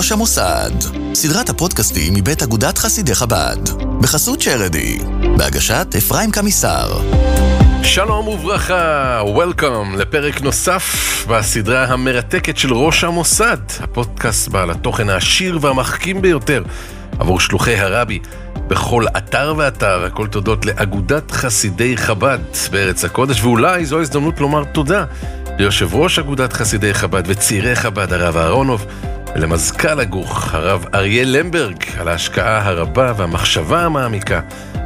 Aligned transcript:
ראש 0.00 0.12
המוסד, 0.12 0.70
סדרת 1.14 1.48
הפודקאסטים 1.48 2.14
מבית 2.14 2.42
אגודת 2.42 2.78
חסידי 2.78 3.14
חב"ד, 3.14 3.56
בחסות 4.00 4.40
שרדי, 4.40 4.98
בהגשת 5.36 5.86
אפרים 5.98 6.30
קמיסר. 6.30 7.00
שלום 7.82 8.28
וברכה, 8.28 9.20
וולקאם 9.24 9.94
לפרק 9.96 10.40
נוסף 10.40 10.84
בסדרה 11.28 11.84
המרתקת 11.84 12.56
של 12.56 12.74
ראש 12.74 13.04
המוסד, 13.04 13.56
הפודקאסט 13.80 14.48
בעל 14.48 14.70
התוכן 14.70 15.08
העשיר 15.08 15.58
והמחכים 15.60 16.22
ביותר 16.22 16.62
עבור 17.18 17.40
שלוחי 17.40 17.76
הרבי 17.76 18.18
בכל 18.68 19.04
אתר 19.16 19.54
ואתר, 19.56 20.04
הכל 20.04 20.26
תודות 20.26 20.66
לאגודת 20.66 21.30
חסידי 21.30 21.96
חב"ד 21.96 22.38
בארץ 22.70 23.04
הקודש, 23.04 23.42
ואולי 23.42 23.84
זו 23.84 24.00
הזדמנות 24.00 24.40
לומר 24.40 24.64
תודה 24.64 25.04
ליושב 25.58 25.94
ראש 25.94 26.18
אגודת 26.18 26.52
חסידי 26.52 26.94
חב"ד 26.94 27.22
וצעירי 27.26 27.76
חב"ד, 27.76 28.12
הרב 28.12 28.36
אהרונוב, 28.36 28.86
ולמזכ"ל 29.34 30.00
הגוך, 30.00 30.54
הרב 30.54 30.86
אריה 30.94 31.24
למברג, 31.24 31.84
על 31.98 32.08
ההשקעה 32.08 32.68
הרבה 32.68 33.12
והמחשבה 33.16 33.84
המעמיקה 33.84 34.40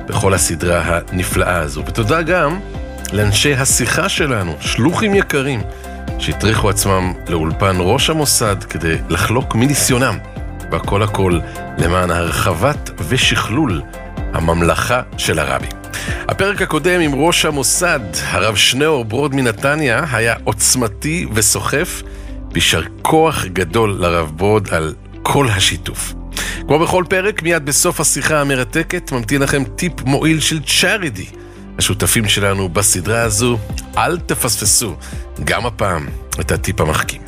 בכל 0.07 0.35
הסדרה 0.35 1.01
הנפלאה 1.13 1.59
הזו. 1.59 1.83
ותודה 1.87 2.23
גם 2.23 2.61
לאנשי 3.13 3.55
השיחה 3.55 4.09
שלנו, 4.09 4.57
שלוחים 4.61 5.15
יקרים, 5.15 5.63
שהטריחו 6.19 6.71
עצמם 6.71 7.13
לאולפן 7.29 7.77
ראש 7.81 8.11
המוסד 8.11 8.65
כדי 8.65 8.97
לחלוק 9.09 9.55
מניסיונם, 9.55 10.19
והכל 10.71 11.03
הכל 11.03 11.39
למען 11.79 12.11
הרחבת 12.11 12.91
ושכלול 13.09 13.83
הממלכה 14.33 15.03
של 15.17 15.39
הרבי. 15.39 15.67
הפרק 16.29 16.63
הקודם 16.63 17.01
עם 17.01 17.15
ראש 17.15 17.45
המוסד, 17.45 18.01
הרב 18.31 18.57
שניאור 18.57 19.05
ברוד 19.05 19.35
מנתניה, 19.35 20.05
היה 20.13 20.35
עוצמתי 20.45 21.27
וסוחף, 21.33 22.03
ויישר 22.55 22.83
כוח 23.03 23.45
גדול 23.45 23.97
לרב 24.01 24.33
ברוד 24.37 24.69
על 24.71 24.95
כל 25.23 25.49
השיתוף. 25.49 26.15
כמו 26.67 26.79
בכל 26.79 27.05
פרק, 27.09 27.43
מיד 27.43 27.67
בסוף 27.67 28.01
השיחה 28.01 28.41
המרתקת, 28.41 29.13
ממתין 29.13 29.43
לכם 29.43 29.65
טיפ 29.65 29.93
מועיל 30.03 30.41
של 30.41 30.61
צ'ארידי. 30.81 31.27
השותפים 31.79 32.29
שלנו 32.29 32.69
בסדרה 32.69 33.23
הזו, 33.23 33.59
אל 33.97 34.19
תפספסו, 34.19 34.97
גם 35.45 35.67
הפעם, 35.67 36.07
את 36.41 36.53
הטיפ 36.53 36.81
המחכים. 36.81 37.23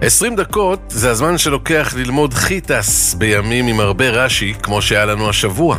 20 0.00 0.36
דקות 0.36 0.80
זה 0.88 1.10
הזמן 1.10 1.38
שלוקח 1.38 1.94
ללמוד 1.96 2.34
חיטס 2.34 3.14
בימים 3.14 3.66
עם 3.66 3.80
הרבה 3.80 4.10
רש"י, 4.10 4.54
כמו 4.62 4.82
שהיה 4.82 5.04
לנו 5.04 5.28
השבוע. 5.28 5.78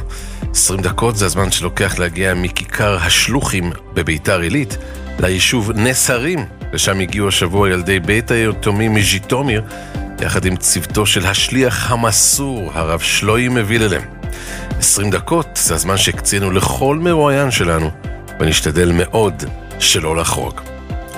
20 0.52 0.81
דקות 0.81 1.17
זה 1.17 1.25
הזמן 1.25 1.52
שלוקח 1.52 2.00
להגיע 2.00 2.33
מכיכר 2.33 2.97
השלוחים 2.97 3.72
בביתר 3.94 4.39
עילית 4.39 4.77
ליישוב 5.19 5.72
נס 5.72 6.09
הרים, 6.09 6.45
לשם 6.73 7.00
הגיעו 7.00 7.28
השבוע 7.28 7.70
ילדי 7.70 8.00
בית 8.00 8.31
היתומים 8.31 8.94
מז'יטומיר, 8.94 9.64
יחד 10.22 10.45
עם 10.45 10.56
צוותו 10.56 11.06
של 11.06 11.25
השליח 11.25 11.92
המסור, 11.92 12.72
הרב 12.73 13.00
שלוי 13.00 13.48
מביללם. 13.48 14.02
20 14.80 15.09
דקות 15.12 15.47
זה 15.56 15.75
הזמן 15.75 15.97
שהקצינו 15.97 16.52
לכל 16.52 16.97
מרואיין 17.02 17.52
שלנו, 17.52 17.92
ונשתדל 18.40 18.92
מאוד 18.94 19.44
שלא 19.80 20.16
לחרוג. 20.16 20.62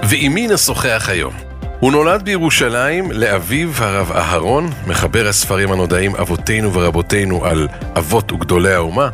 ועם 0.03 0.33
מי 0.33 0.47
נשוחח 0.47 1.05
היום? 1.09 1.33
הוא 1.79 1.91
נולד 1.91 2.21
בירושלים 2.23 3.11
לאביו 3.11 3.69
הרב 3.77 4.11
אהרון, 4.11 4.69
מחבר 4.87 5.27
הספרים 5.27 5.71
הנודעים 5.71 6.15
אבותינו 6.15 6.73
ורבותינו 6.73 7.45
על 7.45 7.67
אבות 7.97 8.31
וגדולי 8.31 8.73
האומה, 8.73 9.09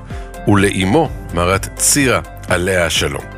ולאמו, 0.47 1.09
מרת 1.33 1.67
צירה, 1.75 2.19
עליה 2.47 2.85
השלום. 2.85 3.36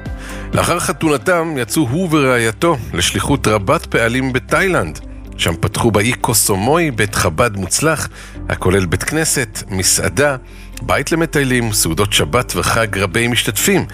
לאחר 0.54 0.80
חתונתם 0.80 1.56
יצאו 1.58 1.88
הוא 1.90 2.08
ורעייתו 2.12 2.78
לשליחות 2.94 3.48
רבת 3.48 3.86
פעלים 3.86 4.34
בתאילנד. 4.34 5.00
שם 5.38 5.54
פתחו 5.60 5.92
באי 5.92 6.14
קוסומוי 6.14 6.92
בית 6.92 7.16
חב"ד 7.16 7.58
מוצלח, 7.58 8.10
הכולל 8.50 8.86
בית 8.86 9.04
כנסת, 9.04 9.64
מסעדה, 9.70 10.36
בית 10.82 11.12
למטיילים, 11.12 11.74
סעודות 11.74 12.14
שבת 12.14 12.54
וחג 12.56 12.98
רבי 12.98 13.28
משתתפים. 13.28 13.86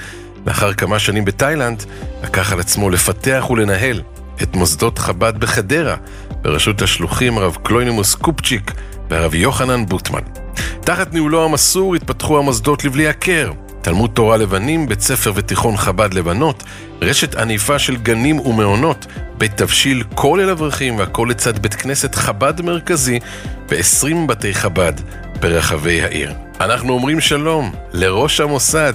לאחר 0.47 0.73
כמה 0.73 0.99
שנים 0.99 1.25
בתאילנד, 1.25 1.83
לקח 2.23 2.53
על 2.53 2.59
עצמו 2.59 2.89
לפתח 2.89 3.47
ולנהל 3.49 4.01
את 4.43 4.55
מוסדות 4.55 4.99
חב"ד 4.99 5.39
בחדרה, 5.39 5.95
בראשות 6.41 6.81
השלוחים 6.81 7.37
הרב 7.37 7.57
קלוינימוס 7.63 8.15
קופצ'יק 8.15 8.71
והרב 9.09 9.35
יוחנן 9.35 9.85
בוטמן. 9.85 10.21
תחת 10.81 11.13
ניהולו 11.13 11.45
המסור 11.45 11.95
התפתחו 11.95 12.39
המוסדות 12.39 12.85
לבלי 12.85 13.07
הכר, 13.07 13.51
תלמוד 13.85 14.11
תורה 14.13 14.37
לבנים, 14.37 14.87
בית 14.87 15.01
ספר 15.01 15.31
ותיכון 15.35 15.77
חב"ד 15.77 16.13
לבנות, 16.13 16.63
רשת 17.01 17.35
עניפה 17.35 17.79
של 17.79 17.97
גנים 17.97 18.39
ומעונות, 18.39 19.05
בית 19.37 19.57
תבשיל 19.57 20.03
כל 20.15 20.39
אל 20.39 20.49
אברכים 20.49 20.97
והכל 20.97 21.27
לצד 21.29 21.59
בית 21.59 21.73
כנסת 21.73 22.15
חב"ד 22.15 22.61
מרכזי 22.61 23.19
ו-20 23.69 24.27
בתי 24.27 24.53
חב"ד 24.53 24.93
ברחבי 25.39 26.01
העיר. 26.01 26.33
אנחנו 26.59 26.93
אומרים 26.93 27.19
שלום 27.19 27.75
לראש 27.93 28.39
המוסד, 28.39 28.93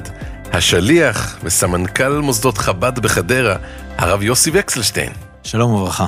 השליח 0.52 1.38
וסמנכ"ל 1.42 2.18
מוסדות 2.18 2.58
חב"ד 2.58 2.98
בחדרה, 2.98 3.56
הרב 3.98 4.22
יוסי 4.22 4.50
וקסלשטיין. 4.54 5.12
שלום 5.42 5.74
וברכה. 5.74 6.06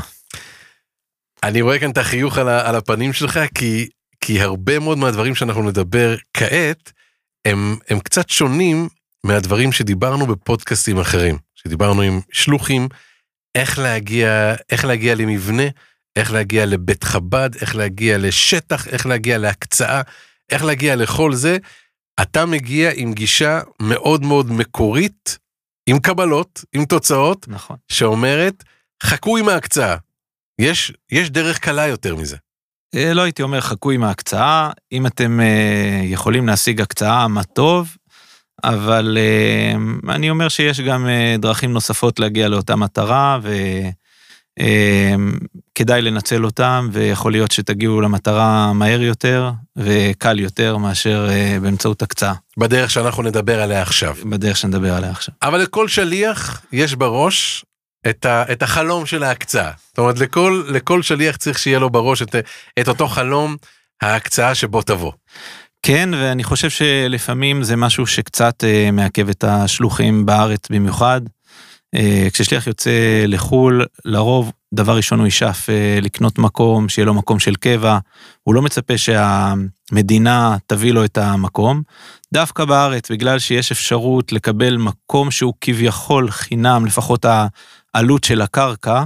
אני 1.42 1.60
רואה 1.60 1.78
כאן 1.78 1.90
את 1.90 1.98
החיוך 1.98 2.38
על, 2.38 2.48
על 2.48 2.76
הפנים 2.76 3.12
שלך, 3.12 3.40
כי, 3.54 3.88
כי 4.20 4.40
הרבה 4.40 4.78
מאוד 4.78 4.98
מהדברים 4.98 5.34
שאנחנו 5.34 5.62
נדבר 5.62 6.16
כעת, 6.34 6.92
הם, 7.44 7.76
הם 7.88 8.00
קצת 8.00 8.30
שונים 8.30 8.88
מהדברים 9.24 9.72
שדיברנו 9.72 10.26
בפודקאסטים 10.26 10.98
אחרים, 10.98 11.38
שדיברנו 11.54 12.02
עם 12.02 12.20
שלוחים, 12.32 12.88
איך 13.54 13.78
להגיע, 13.78 14.54
איך 14.70 14.84
להגיע 14.84 15.14
למבנה, 15.14 15.62
איך 16.16 16.32
להגיע 16.32 16.66
לבית 16.66 17.04
חב"ד, 17.04 17.50
איך 17.60 17.76
להגיע 17.76 18.18
לשטח, 18.18 18.88
איך 18.88 19.06
להגיע 19.06 19.38
להקצאה, 19.38 20.02
איך 20.50 20.64
להגיע 20.64 20.96
לכל 20.96 21.34
זה. 21.34 21.56
אתה 22.22 22.46
מגיע 22.46 22.90
עם 22.94 23.12
גישה 23.12 23.60
מאוד 23.82 24.22
מאוד 24.22 24.50
מקורית, 24.50 25.38
עם 25.86 25.98
קבלות, 25.98 26.64
עם 26.72 26.84
תוצאות, 26.84 27.48
נכון. 27.48 27.76
שאומרת, 27.88 28.64
חכו 29.02 29.36
עם 29.36 29.48
ההקצאה. 29.48 29.96
יש, 30.60 30.92
יש 31.10 31.30
דרך 31.30 31.58
קלה 31.58 31.86
יותר 31.86 32.16
מזה. 32.16 32.36
אה, 32.94 33.14
לא 33.14 33.22
הייתי 33.22 33.42
אומר 33.42 33.60
חכו 33.60 33.90
עם 33.90 34.04
ההקצאה, 34.04 34.70
אם 34.92 35.06
אתם 35.06 35.40
אה, 35.40 36.00
יכולים 36.04 36.46
להשיג 36.46 36.80
הקצאה, 36.80 37.28
מה 37.28 37.44
טוב, 37.44 37.96
אבל 38.64 39.18
אה, 39.20 39.74
אני 40.14 40.30
אומר 40.30 40.48
שיש 40.48 40.80
גם 40.80 41.08
דרכים 41.38 41.72
נוספות 41.72 42.20
להגיע 42.20 42.48
לאותה 42.48 42.76
מטרה, 42.76 43.38
וכדאי 45.72 46.02
לנצל 46.02 46.44
אותם, 46.44 46.88
ויכול 46.92 47.32
להיות 47.32 47.50
שתגיעו 47.50 48.00
למטרה 48.00 48.72
מהר 48.72 49.02
יותר 49.02 49.50
וקל 49.76 50.40
יותר 50.40 50.76
מאשר 50.76 51.28
באמצעות 51.62 52.02
הקצאה. 52.02 52.34
בדרך 52.58 52.90
שאנחנו 52.90 53.22
נדבר 53.22 53.62
עליה 53.62 53.82
עכשיו. 53.82 54.16
בדרך 54.24 54.56
שנדבר 54.56 54.94
עליה 54.94 55.10
עכשיו. 55.10 55.34
אבל 55.42 55.60
לכל 55.60 55.88
שליח 55.88 56.62
יש 56.72 56.94
בראש 56.94 57.64
את, 58.10 58.26
ה, 58.26 58.52
את 58.52 58.62
החלום 58.62 59.06
של 59.06 59.22
ההקצאה. 59.22 59.70
זאת 59.88 59.98
אומרת, 59.98 60.18
לכל, 60.18 60.62
לכל 60.68 61.02
שליח 61.02 61.36
צריך 61.36 61.58
שיהיה 61.58 61.78
לו 61.78 61.90
בראש 61.90 62.22
את, 62.22 62.36
את 62.80 62.88
אותו 62.88 63.08
חלום, 63.08 63.56
ההקצאה 64.02 64.54
שבו 64.54 64.82
תבוא. 64.82 65.12
כן, 65.82 66.08
ואני 66.12 66.44
חושב 66.44 66.70
שלפעמים 66.70 67.62
זה 67.62 67.76
משהו 67.76 68.06
שקצת 68.06 68.64
uh, 68.64 68.90
מעכב 68.92 69.28
את 69.28 69.44
השלוחים 69.44 70.26
בארץ 70.26 70.60
במיוחד. 70.70 71.20
Uh, 71.96 72.30
כששליח 72.32 72.66
יוצא 72.66 73.24
לחו"ל, 73.28 73.86
לרוב, 74.04 74.52
דבר 74.74 74.96
ראשון 74.96 75.18
הוא 75.18 75.26
ישאף 75.26 75.68
uh, 75.68 76.04
לקנות 76.04 76.38
מקום, 76.38 76.88
שיהיה 76.88 77.06
לו 77.06 77.14
מקום 77.14 77.38
של 77.38 77.54
קבע. 77.54 77.98
הוא 78.42 78.54
לא 78.54 78.62
מצפה 78.62 78.98
שהמדינה 78.98 80.56
תביא 80.66 80.92
לו 80.92 81.04
את 81.04 81.18
המקום. 81.18 81.82
דווקא 82.34 82.64
בארץ, 82.64 83.10
בגלל 83.10 83.38
שיש 83.38 83.72
אפשרות 83.72 84.32
לקבל 84.32 84.76
מקום 84.76 85.30
שהוא 85.30 85.54
כביכול 85.60 86.30
חינם, 86.30 86.86
לפחות 86.86 87.24
העלות 87.94 88.24
של 88.24 88.40
הקרקע, 88.40 89.04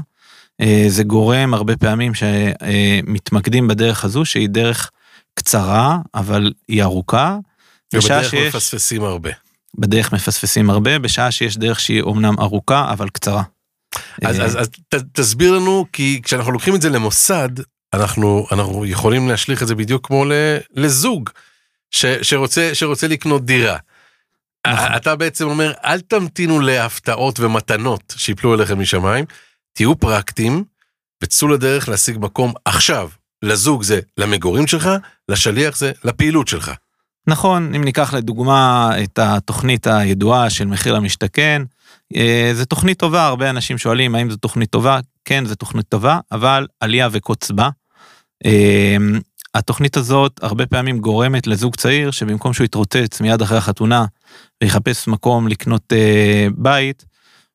אה, 0.61 0.85
זה 0.89 1.03
גורם 1.03 1.55
הרבה 1.55 1.77
פעמים 1.77 2.13
שמתמקדים 2.15 3.69
בדרך 3.69 4.05
הזו, 4.05 4.25
שהיא 4.25 4.49
דרך 4.49 4.91
קצרה, 5.35 5.99
אבל 6.15 6.53
היא 6.69 6.83
ארוכה. 6.83 7.39
ובדרך 7.95 8.31
שיש, 8.31 8.55
מפספסים 8.55 9.05
הרבה. 9.05 9.31
בדרך 9.79 10.13
מפספסים 10.13 10.71
הרבה, 10.71 10.99
בשעה 10.99 11.31
שיש 11.31 11.57
דרך 11.57 11.81
שהיא 11.81 12.03
אומנם 12.03 12.35
ארוכה, 12.41 12.93
אבל 12.93 13.09
קצרה. 13.09 13.43
אז, 14.25 14.41
אז, 14.41 14.61
אז 14.61 14.69
ת, 14.69 14.95
תסביר 14.95 15.53
לנו, 15.53 15.87
כי 15.93 16.21
כשאנחנו 16.25 16.53
לוקחים 16.53 16.75
את 16.75 16.83
זה 16.83 16.91
למוסד, 16.91 17.49
אנחנו, 17.93 18.47
אנחנו 18.53 18.87
יכולים 18.87 19.29
להשליך 19.29 19.63
את 19.63 19.69
זה 19.69 19.75
בדיוק 19.75 20.07
כמו 20.07 20.25
לזוג 20.75 21.31
ש, 21.91 22.07
שרוצה, 22.23 22.71
שרוצה 22.75 23.09
לקנות 23.09 23.45
דירה. 23.45 23.77
נכון. 24.73 24.97
אתה 24.97 25.17
בעצם 25.17 25.49
אומר, 25.49 25.73
אל 25.85 26.01
תמתינו 26.01 26.61
להפתעות 26.61 27.41
ומתנות 27.41 28.15
שיפלו 28.17 28.55
אליכם 28.55 28.81
משמיים, 28.81 29.25
תהיו 29.73 29.97
פרקטיים 29.97 30.65
וצאו 31.23 31.49
לדרך 31.49 31.89
להשיג 31.89 32.17
מקום 32.21 32.53
עכשיו. 32.65 33.09
לזוג 33.43 33.83
זה 33.83 34.01
למגורים 34.19 34.67
שלך, 34.67 34.91
לשליח 35.29 35.77
זה 35.77 35.93
לפעילות 36.05 36.49
שלך. 36.49 36.73
נכון, 37.27 37.75
אם 37.75 37.85
ניקח 37.85 38.15
לדוגמה 38.15 38.91
את 39.03 39.19
התוכנית 39.19 39.87
הידועה 39.87 40.51
של 40.51 40.65
מחיר 40.65 40.95
למשתכן, 40.95 41.63
אה, 42.17 42.51
זו 42.55 42.65
תוכנית 42.65 42.99
טובה, 42.99 43.27
הרבה 43.27 43.51
אנשים 43.51 43.79
שואלים 43.79 44.15
האם 44.15 44.31
זו 44.31 44.37
תוכנית 44.37 44.71
טובה, 44.71 45.01
כן 45.25 45.45
זו 45.47 45.55
תוכנית 45.55 45.87
טובה, 45.89 46.19
אבל 46.33 46.67
עלייה 46.81 47.09
וקוץ 47.13 47.51
בה. 47.51 47.69
התוכנית 49.59 49.97
הזאת 49.97 50.41
הרבה 50.43 50.67
פעמים 50.67 50.99
גורמת 50.99 51.47
לזוג 51.47 51.77
צעיר 51.77 52.11
שבמקום 52.11 52.53
שהוא 52.53 52.65
יתרוצץ 52.65 53.21
מיד 53.21 53.43
אחרי 53.43 53.59
החתונה 53.59 54.05
ויחפש 54.63 55.09
מקום 55.09 55.49
לקנות 55.49 55.93
אה, 55.93 56.47
בית, 56.57 57.05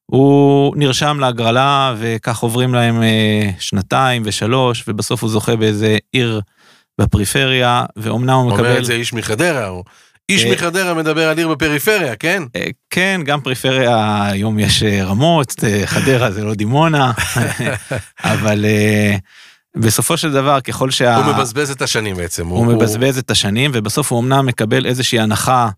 הוא 0.05 0.75
נרשם 0.77 1.17
להגרלה 1.19 1.95
וכך 1.97 2.39
עוברים 2.39 2.73
להם 2.73 3.03
אה, 3.03 3.49
שנתיים 3.59 4.21
ושלוש 4.25 4.83
ובסוף 4.87 5.21
הוא 5.21 5.29
זוכה 5.29 5.55
באיזה 5.55 5.97
עיר 6.11 6.41
בפריפריה 7.01 7.85
ואומנם 7.95 8.29
הוא 8.29 8.51
מקבל... 8.51 8.65
אומר 8.65 8.79
את 8.79 8.85
זה 8.85 8.93
איש 8.93 9.13
מחדרה, 9.13 9.69
או 9.69 9.83
איש 10.29 10.45
אה, 10.45 10.51
מחדרה 10.51 10.93
מדבר 10.93 11.29
על 11.29 11.37
עיר 11.37 11.47
בפריפריה, 11.47 12.15
כן? 12.15 12.43
אה, 12.55 12.65
כן, 12.89 13.21
גם 13.25 13.41
פריפריה, 13.41 14.25
היום 14.25 14.59
יש 14.59 14.83
אה, 14.83 15.03
רמות, 15.03 15.55
חדרה 15.85 16.31
זה 16.31 16.43
לא 16.43 16.53
דימונה, 16.53 17.11
אבל 18.23 18.65
בסופו 19.77 20.17
של 20.17 20.31
דבר, 20.31 20.61
ככל 20.61 20.91
שה... 20.91 21.15
הוא 21.15 21.33
מבזבז 21.33 21.71
את 21.71 21.81
השנים 21.81 22.15
בעצם. 22.15 22.47
הוא 22.47 22.65
מבזבז 22.65 23.17
את 23.17 23.31
השנים, 23.31 23.71
ובסוף 23.73 24.11
הוא 24.11 24.19
אמנם 24.19 24.45
מקבל 24.45 24.85
איזושהי 24.85 25.19
הנחה, 25.19 25.69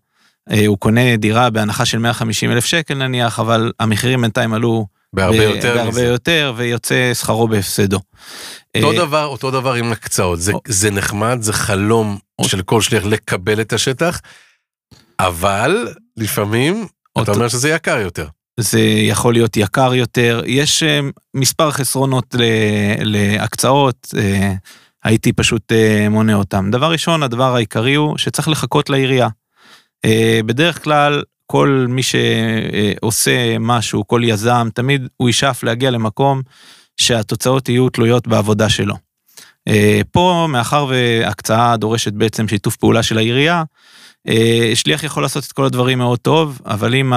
אה, 0.50 0.66
הוא 0.66 0.78
קונה 0.78 1.16
דירה 1.16 1.50
בהנחה 1.50 1.84
של 1.84 1.98
150 1.98 2.52
אלף 2.52 2.64
שקל 2.64 2.94
נניח, 2.94 3.40
אבל 3.40 3.72
המחירים 3.80 4.20
בינתיים 4.20 4.54
עלו 4.54 4.86
בהרבה 5.12 5.38
ב- 5.38 5.54
יותר 5.54 5.74
בהרבה 5.74 5.90
מזה. 5.90 6.04
יותר, 6.04 6.52
ויוצא 6.56 7.14
שכרו 7.14 7.48
בהפסדו. 7.48 8.00
אותו 8.76 8.92
אה, 8.92 8.96
דבר, 8.96 9.24
אותו 9.24 9.50
דבר 9.50 9.74
עם 9.74 9.92
הקצאות, 9.92 10.40
זה, 10.40 10.52
זה 10.68 10.90
נחמד, 10.90 11.38
זה 11.40 11.52
חלום 11.52 12.18
של 12.42 12.62
כל 12.62 12.80
שליח 12.80 13.04
לקבל 13.04 13.60
את 13.60 13.72
השטח, 13.72 14.20
אבל 15.18 15.88
לפעמים 16.16 16.86
אתה 17.22 17.32
אומר 17.32 17.48
שזה 17.48 17.68
יקר 17.68 17.98
יותר. 17.98 18.26
זה 18.60 18.80
יכול 18.80 19.32
להיות 19.32 19.56
יקר 19.56 19.94
יותר. 19.94 20.42
יש 20.46 20.82
אה, 20.82 21.00
מספר 21.34 21.70
חסרונות 21.70 22.34
להקצאות, 23.00 24.08
אה, 24.16 24.54
הייתי 25.04 25.32
פשוט 25.32 25.72
אה, 25.72 26.08
מונה 26.08 26.34
אותם. 26.34 26.70
דבר 26.70 26.92
ראשון, 26.92 27.22
הדבר 27.22 27.54
העיקרי 27.56 27.94
הוא 27.94 28.18
שצריך 28.18 28.48
לחכות 28.48 28.90
לעירייה. 28.90 29.28
בדרך 30.46 30.84
כלל, 30.84 31.22
כל 31.46 31.86
מי 31.88 32.00
שעושה 32.02 33.58
משהו, 33.60 34.06
כל 34.06 34.20
יזם, 34.24 34.68
תמיד 34.74 35.08
הוא 35.16 35.28
ישאף 35.28 35.62
להגיע 35.62 35.90
למקום 35.90 36.42
שהתוצאות 36.96 37.68
יהיו 37.68 37.88
תלויות 37.88 38.28
בעבודה 38.28 38.68
שלו. 38.68 38.94
פה, 40.12 40.46
מאחר 40.48 40.86
והקצאה 40.88 41.76
דורשת 41.76 42.12
בעצם 42.12 42.48
שיתוף 42.48 42.76
פעולה 42.76 43.02
של 43.02 43.18
העירייה, 43.18 43.62
שליח 44.74 45.04
יכול 45.04 45.22
לעשות 45.22 45.44
את 45.44 45.52
כל 45.52 45.64
הדברים 45.64 45.98
מאוד 45.98 46.18
טוב, 46.18 46.60
אבל 46.66 46.94
אם 46.94 47.12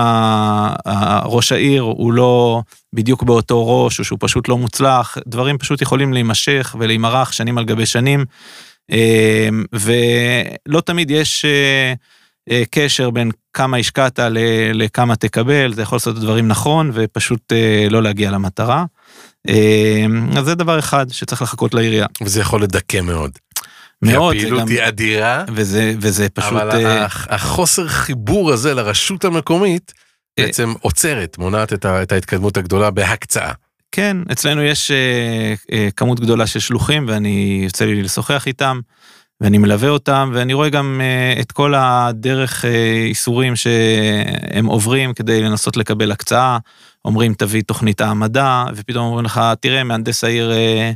ראש 1.25 1.51
העיר 1.51 1.81
הוא 1.81 2.13
לא 2.13 2.61
בדיוק 2.93 3.23
באותו 3.23 3.85
ראש, 3.85 3.99
או 3.99 4.03
שהוא 4.03 4.17
פשוט 4.21 4.49
לא 4.49 4.57
מוצלח, 4.57 5.17
דברים 5.27 5.57
פשוט 5.57 5.81
יכולים 5.81 6.13
להימשך 6.13 6.75
ולהימרח 6.79 7.31
שנים 7.31 7.57
על 7.57 7.65
גבי 7.65 7.85
שנים, 7.85 8.25
אה, 8.91 9.49
ולא 9.73 10.81
תמיד 10.81 11.11
יש 11.11 11.45
אה, 11.45 11.93
אה, 12.51 12.63
קשר 12.71 13.09
בין 13.09 13.31
כמה 13.53 13.77
השקעת 13.77 14.19
לכמה 14.73 15.15
תקבל, 15.15 15.73
זה 15.73 15.81
יכול 15.81 15.95
לעשות 15.95 16.17
את 16.17 16.21
הדברים 16.21 16.47
נכון 16.47 16.91
ופשוט 16.93 17.53
אה, 17.53 17.87
לא 17.89 18.03
להגיע 18.03 18.31
למטרה. 18.31 18.85
אה, 19.49 20.05
אז 20.37 20.45
זה 20.45 20.55
דבר 20.55 20.79
אחד 20.79 21.05
שצריך 21.11 21.41
לחכות 21.41 21.73
לעירייה. 21.73 22.05
וזה 22.23 22.41
יכול 22.41 22.63
לדכא 22.63 23.01
מאוד. 23.01 23.31
מאוד, 24.01 24.35
הפעילות 24.35 24.61
גם- 24.61 24.67
היא 24.67 24.83
אדירה, 24.87 25.43
וזה, 25.53 25.93
וזה 26.01 26.29
פשוט... 26.29 26.51
אבל 26.53 26.85
הח- 26.85 27.27
החוסר 27.29 27.87
חיבור 27.87 28.51
הזה 28.53 28.73
לרשות 28.73 29.25
המקומית 29.25 29.93
אה, 30.39 30.45
בעצם 30.45 30.73
עוצרת, 30.81 31.37
מונעת 31.37 31.73
את 31.73 31.85
ה- 31.85 32.03
את 32.03 32.11
ההתקדמות 32.11 32.57
הגדולה 32.57 32.91
בהקצאה. 32.91 33.51
כן, 33.91 34.17
אצלנו 34.31 34.63
יש 34.63 34.91
אה, 34.91 35.53
אה, 35.71 35.87
כמות 35.95 36.19
גדולה 36.19 36.47
של 36.47 36.59
שלוחים 36.59 37.05
ואני 37.07 37.61
יוצא 37.63 37.85
לי 37.85 38.03
לשוחח 38.03 38.47
איתם 38.47 38.79
ואני 39.41 39.57
מלווה 39.57 39.89
אותם 39.89 40.31
ואני 40.33 40.53
רואה 40.53 40.69
גם 40.69 41.01
אה, 41.03 41.41
את 41.41 41.51
כל 41.51 41.73
הדרך 41.77 42.65
אה, 42.65 42.69
איסורים 43.07 43.55
שהם 43.55 44.65
עוברים 44.65 45.13
כדי 45.13 45.41
לנסות 45.41 45.77
לקבל 45.77 46.11
הקצאה. 46.11 46.57
אומרים 47.05 47.33
תביא 47.33 47.61
תוכנית 47.67 48.01
העמדה 48.01 48.65
ופתאום 48.75 49.05
אומרים 49.05 49.25
לך 49.25 49.41
תראה 49.61 49.83
מהנדס 49.83 50.23
העיר 50.23 50.51
אה, 50.51 50.91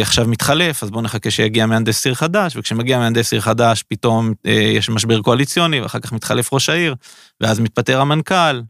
עכשיו 0.00 0.28
מתחלף 0.28 0.82
אז 0.82 0.90
בוא 0.90 1.02
נחכה 1.02 1.30
שיגיע 1.30 1.66
מהנדס 1.66 2.06
עיר 2.06 2.14
חדש 2.14 2.56
וכשמגיע 2.56 2.98
מהנדס 2.98 3.32
עיר 3.32 3.40
חדש 3.40 3.84
פתאום 3.88 4.32
אה, 4.46 4.52
יש 4.52 4.90
משבר 4.90 5.20
קואליציוני 5.20 5.80
ואחר 5.80 5.98
כך 5.98 6.12
מתחלף 6.12 6.52
ראש 6.52 6.68
העיר 6.68 6.94
ואז 7.40 7.60
מתפטר 7.60 8.00
המנכ"ל 8.00 8.60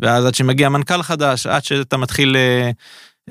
ואז 0.00 0.26
עד 0.26 0.34
שמגיע 0.34 0.68
מנכ"ל 0.68 1.02
חדש, 1.02 1.46
עד 1.46 1.64
שאתה 1.64 1.96
מתחיל 1.96 2.36
אה, 2.36 2.70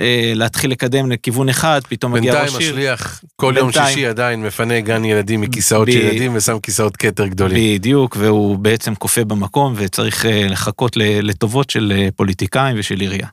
אה, 0.01 0.31
להתחיל 0.35 0.71
לקדם 0.71 1.11
לכיוון 1.11 1.49
אחד, 1.49 1.81
פתאום 1.89 2.11
מגיע 2.11 2.33
בינתיים 2.33 2.55
ראש 2.55 2.63
עיר. 2.63 2.73
השליח 2.73 3.21
כל 3.35 3.53
יום 3.57 3.65
בינתיים. 3.65 3.87
שישי 3.87 4.05
עדיין 4.05 4.43
מפנה 4.43 4.79
גן 4.79 5.05
ילדים 5.05 5.41
מכיסאות 5.41 5.87
ב- 5.87 5.91
של 5.91 5.97
ילדים 5.97 6.35
ושם 6.35 6.59
כיסאות 6.59 6.97
כתר 6.97 7.27
גדולים. 7.27 7.77
בדיוק, 7.77 8.15
והוא 8.19 8.57
בעצם 8.57 8.95
כופה 8.95 9.23
במקום 9.23 9.73
וצריך 9.77 10.25
אה, 10.25 10.47
לחכות 10.49 10.97
לטובות 10.97 11.69
של 11.69 11.93
אה, 11.95 12.07
פוליטיקאים 12.15 12.75
ושל 12.79 12.99
עירייה. 12.99 13.27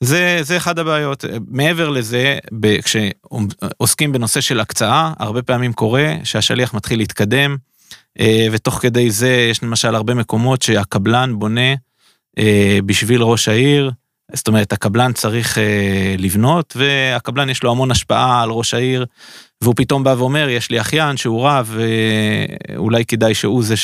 זה, 0.00 0.38
זה 0.42 0.56
אחד 0.56 0.78
הבעיות. 0.78 1.24
מעבר 1.48 1.88
לזה, 1.88 2.38
ב- 2.52 2.80
כשעוסקים 2.80 4.12
בנושא 4.12 4.40
של 4.40 4.60
הקצאה, 4.60 5.12
הרבה 5.18 5.42
פעמים 5.42 5.72
קורה 5.72 6.14
שהשליח 6.24 6.74
מתחיל 6.74 6.98
להתקדם, 6.98 7.56
אה, 8.20 8.46
ותוך 8.52 8.74
כדי 8.74 9.10
זה 9.10 9.48
יש 9.50 9.62
למשל 9.62 9.94
הרבה 9.94 10.14
מקומות 10.14 10.62
שהקבלן 10.62 11.38
בונה 11.38 11.74
אה, 12.38 12.78
בשביל 12.86 13.22
ראש 13.22 13.48
העיר, 13.48 13.90
זאת 14.32 14.48
אומרת 14.48 14.72
הקבלן 14.72 15.12
צריך 15.12 15.58
אה, 15.58 16.14
לבנות 16.18 16.76
והקבלן 16.76 17.50
יש 17.50 17.62
לו 17.62 17.70
המון 17.70 17.90
השפעה 17.90 18.42
על 18.42 18.50
ראש 18.50 18.74
העיר 18.74 19.06
והוא 19.60 19.74
פתאום 19.76 20.04
בא 20.04 20.14
ואומר 20.18 20.48
יש 20.48 20.70
לי 20.70 20.80
אחיין 20.80 21.16
שהוא 21.16 21.48
רב 21.48 21.76
ואולי 22.74 23.04
כדאי 23.04 23.34
שהוא 23.34 23.62
זה 23.62 23.74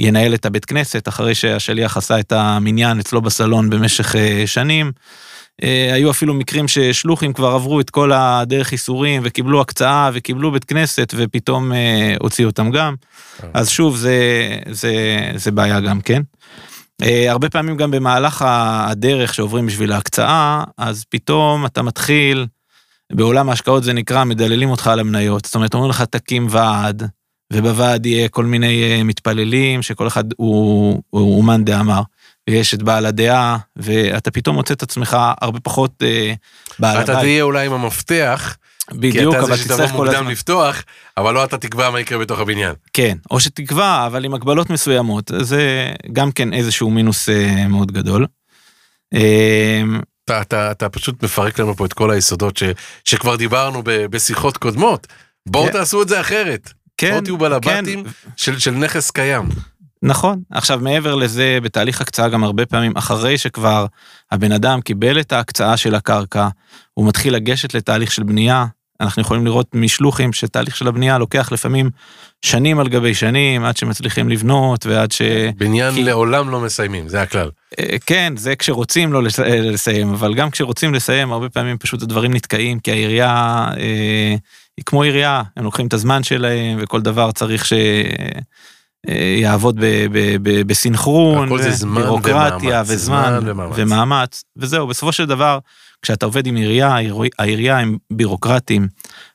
שינהל 0.00 0.34
את 0.34 0.46
הבית 0.46 0.64
כנסת 0.64 1.08
אחרי 1.08 1.34
שהשליח 1.34 1.96
עשה 1.96 2.20
את 2.20 2.32
המניין 2.32 2.98
אצלו 2.98 3.20
בסלון 3.20 3.70
במשך 3.70 4.16
אה, 4.16 4.42
שנים. 4.46 4.92
אה, 5.62 5.94
היו 5.94 6.10
אפילו 6.10 6.34
מקרים 6.34 6.68
ששלוחים 6.68 7.32
כבר 7.32 7.48
עברו 7.48 7.80
את 7.80 7.90
כל 7.90 8.12
הדרך 8.12 8.72
איסורים 8.72 9.22
וקיבלו 9.24 9.60
הקצאה 9.60 10.10
וקיבלו 10.14 10.52
בית 10.52 10.64
כנסת 10.64 11.14
ופתאום 11.16 11.72
אה, 11.72 12.14
הוציאו 12.20 12.48
אותם 12.48 12.70
גם. 12.70 12.94
אז 13.54 13.68
שוב 13.68 13.96
זה 13.96 14.16
זה 14.70 14.92
זה 15.34 15.50
בעיה 15.50 15.80
גם 15.80 16.00
כן. 16.00 16.22
אה, 17.02 17.30
הרבה 17.30 17.50
פעמים 17.50 17.76
גם 17.76 17.90
במהלך 17.90 18.44
הדרך 18.48 19.34
שעוברים 19.34 19.66
בשביל 19.66 19.92
ההקצאה 19.92 20.64
אז 20.78 21.04
פתאום 21.08 21.66
אתה 21.66 21.82
מתחיל 21.82 22.46
בעולם 23.12 23.48
ההשקעות 23.48 23.84
זה 23.84 23.92
נקרא 23.92 24.24
מדללים 24.24 24.70
אותך 24.70 24.86
על 24.86 25.00
המניות 25.00 25.44
זאת 25.44 25.54
אומרת 25.54 25.74
אומרים 25.74 25.90
לך 25.90 26.02
תקים 26.02 26.46
ועד 26.50 27.08
ובוועד 27.52 28.06
יהיה 28.06 28.28
כל 28.28 28.44
מיני 28.44 28.82
אה, 28.82 29.04
מתפללים 29.04 29.82
שכל 29.82 30.06
אחד 30.06 30.24
הוא 30.36 31.02
הוא 31.10 31.38
אומן 31.38 31.64
דאמר 31.64 32.02
ויש 32.50 32.74
את 32.74 32.82
בעל 32.82 33.06
הדעה 33.06 33.58
ואתה 33.76 34.30
פתאום 34.30 34.56
מוצא 34.56 34.74
את 34.74 34.82
עצמך 34.82 35.16
הרבה 35.40 35.60
פחות 35.60 36.02
אה, 36.02 36.32
בעל 36.78 37.00
אתה 37.00 37.12
הבית. 37.12 37.24
תהיה 37.24 37.42
אולי 37.42 37.66
עם 37.66 37.72
המפתח, 37.72 38.56
כי 38.90 38.98
בדיוק 38.98 39.34
אתה 39.34 39.44
אבל 39.44 39.56
זה 39.56 39.62
שתבוא 39.62 39.76
תצטרך 39.76 39.90
כל 39.90 39.96
מוקדם 39.96 40.14
הזמן 40.14 40.30
לפתוח, 40.30 40.82
אבל 41.16 41.34
לא 41.34 41.44
אתה 41.44 41.58
תקבע 41.58 41.90
מה 41.90 42.00
יקרה 42.00 42.18
בתוך 42.18 42.40
הבניין. 42.40 42.74
כן, 42.92 43.16
או 43.30 43.40
שתקבע, 43.40 44.06
אבל 44.06 44.24
עם 44.24 44.34
הגבלות 44.34 44.70
מסוימות, 44.70 45.30
זה 45.40 45.92
גם 46.12 46.32
כן 46.32 46.52
איזשהו 46.52 46.90
מינוס 46.90 47.28
אה, 47.28 47.68
מאוד 47.68 47.92
גדול. 47.92 48.26
אה, 49.14 49.82
אתה, 50.24 50.40
אתה, 50.40 50.70
אתה 50.70 50.88
פשוט 50.88 51.22
מפרק 51.22 51.58
לנו 51.58 51.76
פה 51.76 51.86
את 51.86 51.92
כל 51.92 52.10
היסודות 52.10 52.56
ש, 52.56 52.62
שכבר 53.04 53.36
דיברנו 53.36 53.82
ב, 53.84 53.90
בשיחות 53.90 54.56
קודמות. 54.56 55.06
בואו 55.46 55.66
כן. 55.66 55.72
תעשו 55.72 56.02
את 56.02 56.08
זה 56.08 56.20
אחרת. 56.20 56.72
כן, 57.02 57.10
בואו 57.10 57.20
תהיו 57.24 57.38
בעל 57.38 57.52
כן, 57.62 57.84
של, 58.36 58.58
של 58.58 58.70
נכס 58.70 59.10
קיים. 59.10 59.48
נכון. 60.02 60.40
עכשיו, 60.50 60.78
מעבר 60.82 61.14
לזה, 61.14 61.58
בתהליך 61.62 62.00
הקצאה 62.00 62.28
גם 62.28 62.44
הרבה 62.44 62.66
פעמים, 62.66 62.92
אחרי 62.96 63.38
שכבר 63.38 63.86
הבן 64.32 64.52
אדם 64.52 64.80
קיבל 64.80 65.20
את 65.20 65.32
ההקצאה 65.32 65.76
של 65.76 65.94
הקרקע, 65.94 66.48
הוא 66.94 67.08
מתחיל 67.08 67.34
לגשת 67.34 67.74
לתהליך 67.74 68.12
של 68.12 68.22
בנייה. 68.22 68.66
אנחנו 69.00 69.22
יכולים 69.22 69.44
לראות 69.44 69.66
משלוחים 69.74 70.32
שתהליך 70.32 70.76
של 70.76 70.88
הבנייה 70.88 71.18
לוקח 71.18 71.52
לפעמים 71.52 71.90
שנים 72.42 72.78
על 72.80 72.88
גבי 72.88 73.14
שנים, 73.14 73.64
עד 73.64 73.76
שמצליחים 73.76 74.28
לבנות 74.28 74.86
ועד 74.86 75.12
ש... 75.12 75.22
בניין 75.56 75.94
כי- 75.94 76.04
לעולם 76.04 76.50
לא 76.50 76.60
מסיימים, 76.60 77.08
זה 77.08 77.22
הכלל. 77.22 77.50
אה, 77.80 77.96
כן, 78.06 78.32
זה 78.36 78.56
כשרוצים 78.56 79.12
לא 79.12 79.22
לס- 79.22 79.40
אה, 79.40 79.60
לסיים, 79.60 80.08
אבל 80.12 80.34
גם 80.34 80.50
כשרוצים 80.50 80.94
לסיים, 80.94 81.32
הרבה 81.32 81.48
פעמים 81.48 81.78
פשוט 81.78 82.02
הדברים 82.02 82.32
נתקעים, 82.34 82.78
כי 82.80 82.90
העירייה 82.90 83.66
אה, 83.78 84.34
היא 84.76 84.84
כמו 84.86 85.02
עירייה, 85.02 85.42
הם 85.56 85.64
לוקחים 85.64 85.86
את 85.86 85.92
הזמן 85.92 86.22
שלהם, 86.22 86.78
וכל 86.82 87.00
דבר 87.00 87.32
צריך 87.32 87.66
שיעבוד 89.06 89.80
בסינכרון, 90.66 91.46
הכל 91.46 91.62
זה 91.62 91.70
זמן 91.70 92.02
בירוקרטיה 92.02 92.82
וזמן 92.86 93.22
זמן 93.38 93.48
ומאמץ. 93.50 93.74
ומאמץ, 93.78 94.42
וזהו, 94.56 94.86
בסופו 94.86 95.12
של 95.12 95.26
דבר, 95.26 95.58
כשאתה 96.02 96.26
עובד 96.26 96.46
עם 96.46 96.56
עירייה, 96.56 96.88
העיר- 96.94 97.16
העירייה 97.38 97.78
הם 97.78 97.96
בירוקרטים, 98.12 98.88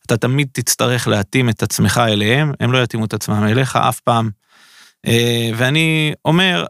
אתה 0.05 0.17
תמיד 0.17 0.47
תצטרך 0.51 1.07
להתאים 1.07 1.49
את 1.49 1.63
עצמך 1.63 2.01
אליהם, 2.07 2.51
הם 2.59 2.71
לא 2.71 2.83
יתאימו 2.83 3.05
את 3.05 3.13
עצמם 3.13 3.43
אליך 3.43 3.75
אף 3.75 3.99
פעם. 3.99 4.29
אה, 5.07 5.49
ואני 5.55 6.13
אומר, 6.25 6.65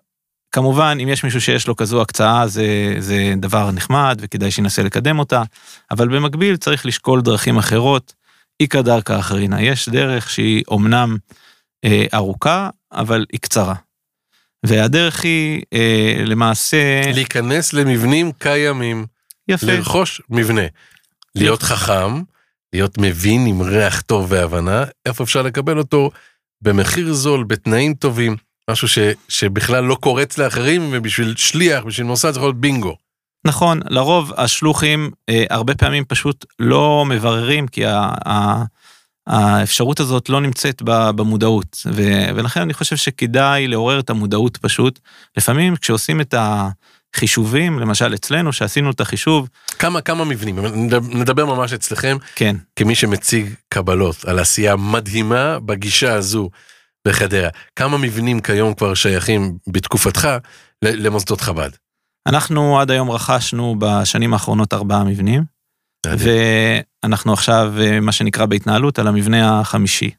כמובן, 0.52 0.98
אם 1.04 1.08
יש 1.10 1.24
מישהו 1.24 1.42
שיש 1.42 1.68
לו 1.68 1.76
כזו 1.76 2.02
הקצאה, 2.02 2.48
זה, 2.48 2.66
זה 3.00 3.34
דבר 3.38 3.72
נחמד 3.72 4.18
וכדאי 4.22 4.52
שינסה 4.52 4.84
לקדם 4.84 5.20
אותה, 5.20 5.44
אבל 5.92 6.08
במקביל 6.08 6.58
צריך 6.58 6.86
לשקול 6.86 7.22
דרכים 7.22 7.58
אחרות. 7.58 8.14
איכא 8.60 8.82
דרכא 8.82 9.20
אחרינה, 9.20 9.62
יש 9.62 9.90
דרך 9.90 10.30
שהיא 10.30 10.64
אומנם 10.68 11.18
אה, 11.86 12.06
ארוכה, 12.14 12.70
אבל 12.92 13.26
היא 13.32 13.40
קצרה. 13.40 13.76
והדרך 14.66 15.24
היא 15.24 15.62
אה, 15.74 16.16
למעשה... 16.26 17.02
להיכנס 17.14 17.74
למבנים 17.74 18.32
קיימים, 18.32 19.06
יפה. 19.48 19.68
לרכוש 19.68 20.22
מבנה, 20.30 20.62
להיות 21.36 21.64
חכם, 21.64 22.22
להיות 22.74 22.98
מבין 22.98 23.46
עם 23.46 23.62
ריח 23.62 24.02
טוב 24.02 24.32
והבנה, 24.32 24.84
איפה 25.06 25.24
אפשר 25.24 25.42
לקבל 25.42 25.78
אותו 25.78 26.12
במחיר 26.62 27.14
זול, 27.14 27.44
בתנאים 27.44 27.94
טובים, 27.94 28.36
משהו 28.70 28.88
ש, 28.88 29.00
שבכלל 29.30 29.84
לא 29.84 29.96
קורץ 29.96 30.38
לאחרים, 30.38 30.90
ובשביל 30.92 31.36
שליח, 31.38 31.84
בשביל 31.84 32.08
מוסד, 32.08 32.32
זה 32.32 32.40
יכול 32.40 32.50
להיות 32.50 32.62
בינגו. 32.62 32.98
נכון, 33.46 33.79
לרוב 33.89 34.32
השלוחים 34.38 35.12
אה, 35.29 35.44
הרבה 35.50 35.75
פעמים 35.75 36.06
פשוט 36.06 36.46
לא 36.60 37.06
מבררים, 37.08 37.67
כי 37.67 37.86
ה, 37.86 38.13
ה, 38.27 38.63
האפשרות 39.27 40.00
הזאת 40.00 40.29
לא 40.29 40.41
נמצאת 40.41 40.82
במודעות, 40.86 41.77
ו, 41.86 42.03
ולכן 42.36 42.62
אני 42.62 42.74
חושב 42.74 42.96
שכדאי 42.96 43.67
לעורר 43.67 44.00
את 44.00 44.10
המודעות 44.10 44.58
פשוט. 44.58 45.00
לפעמים 45.38 45.75
כשעושים 45.75 46.22
את 46.22 46.36
החישובים, 46.38 47.79
למשל 47.79 48.13
אצלנו, 48.13 48.53
שעשינו 48.53 48.91
את 48.91 49.01
החישוב, 49.01 49.50
כמה, 49.79 50.01
כמה 50.01 50.25
מבנים, 50.25 50.60
נדבר, 51.12 51.46
ממש 51.46 51.74
אצלכם, 51.74 52.17
כן, 52.36 52.56
כמי 52.75 52.96
שמציג 52.96 53.53
קבלות 53.70 54.25
על 54.25 54.39
עשייה 54.39 54.75
מדהימה 54.75 55.60
בגישה 55.60 56.13
הזו 56.13 56.50
בחדרה. 57.08 57.50
כמה 57.75 57.98
מבנים 57.98 58.39
כיום 58.39 58.74
כבר 58.74 58.94
שייכים 58.94 59.58
בתקופתך 59.67 60.29
למוסדות 60.82 61.41
חב"ד? 61.41 61.70
אנחנו 62.27 62.79
עד 62.79 62.91
היום 62.91 63.12
רכשנו 63.12 63.75
בשנים 63.79 64.34
האחרונות 64.34 64.74
ארבעה 64.74 65.03
מבנים, 65.03 65.43
ואנחנו 66.05 67.34
עכשיו, 67.34 67.74
אה, 67.79 68.00
מה 68.00 68.12
שנקרא 68.12 68.46
בהתנהלות, 68.46 69.00
על 69.00 69.07
המבנה 69.07 69.60
החמישי. 69.60 70.12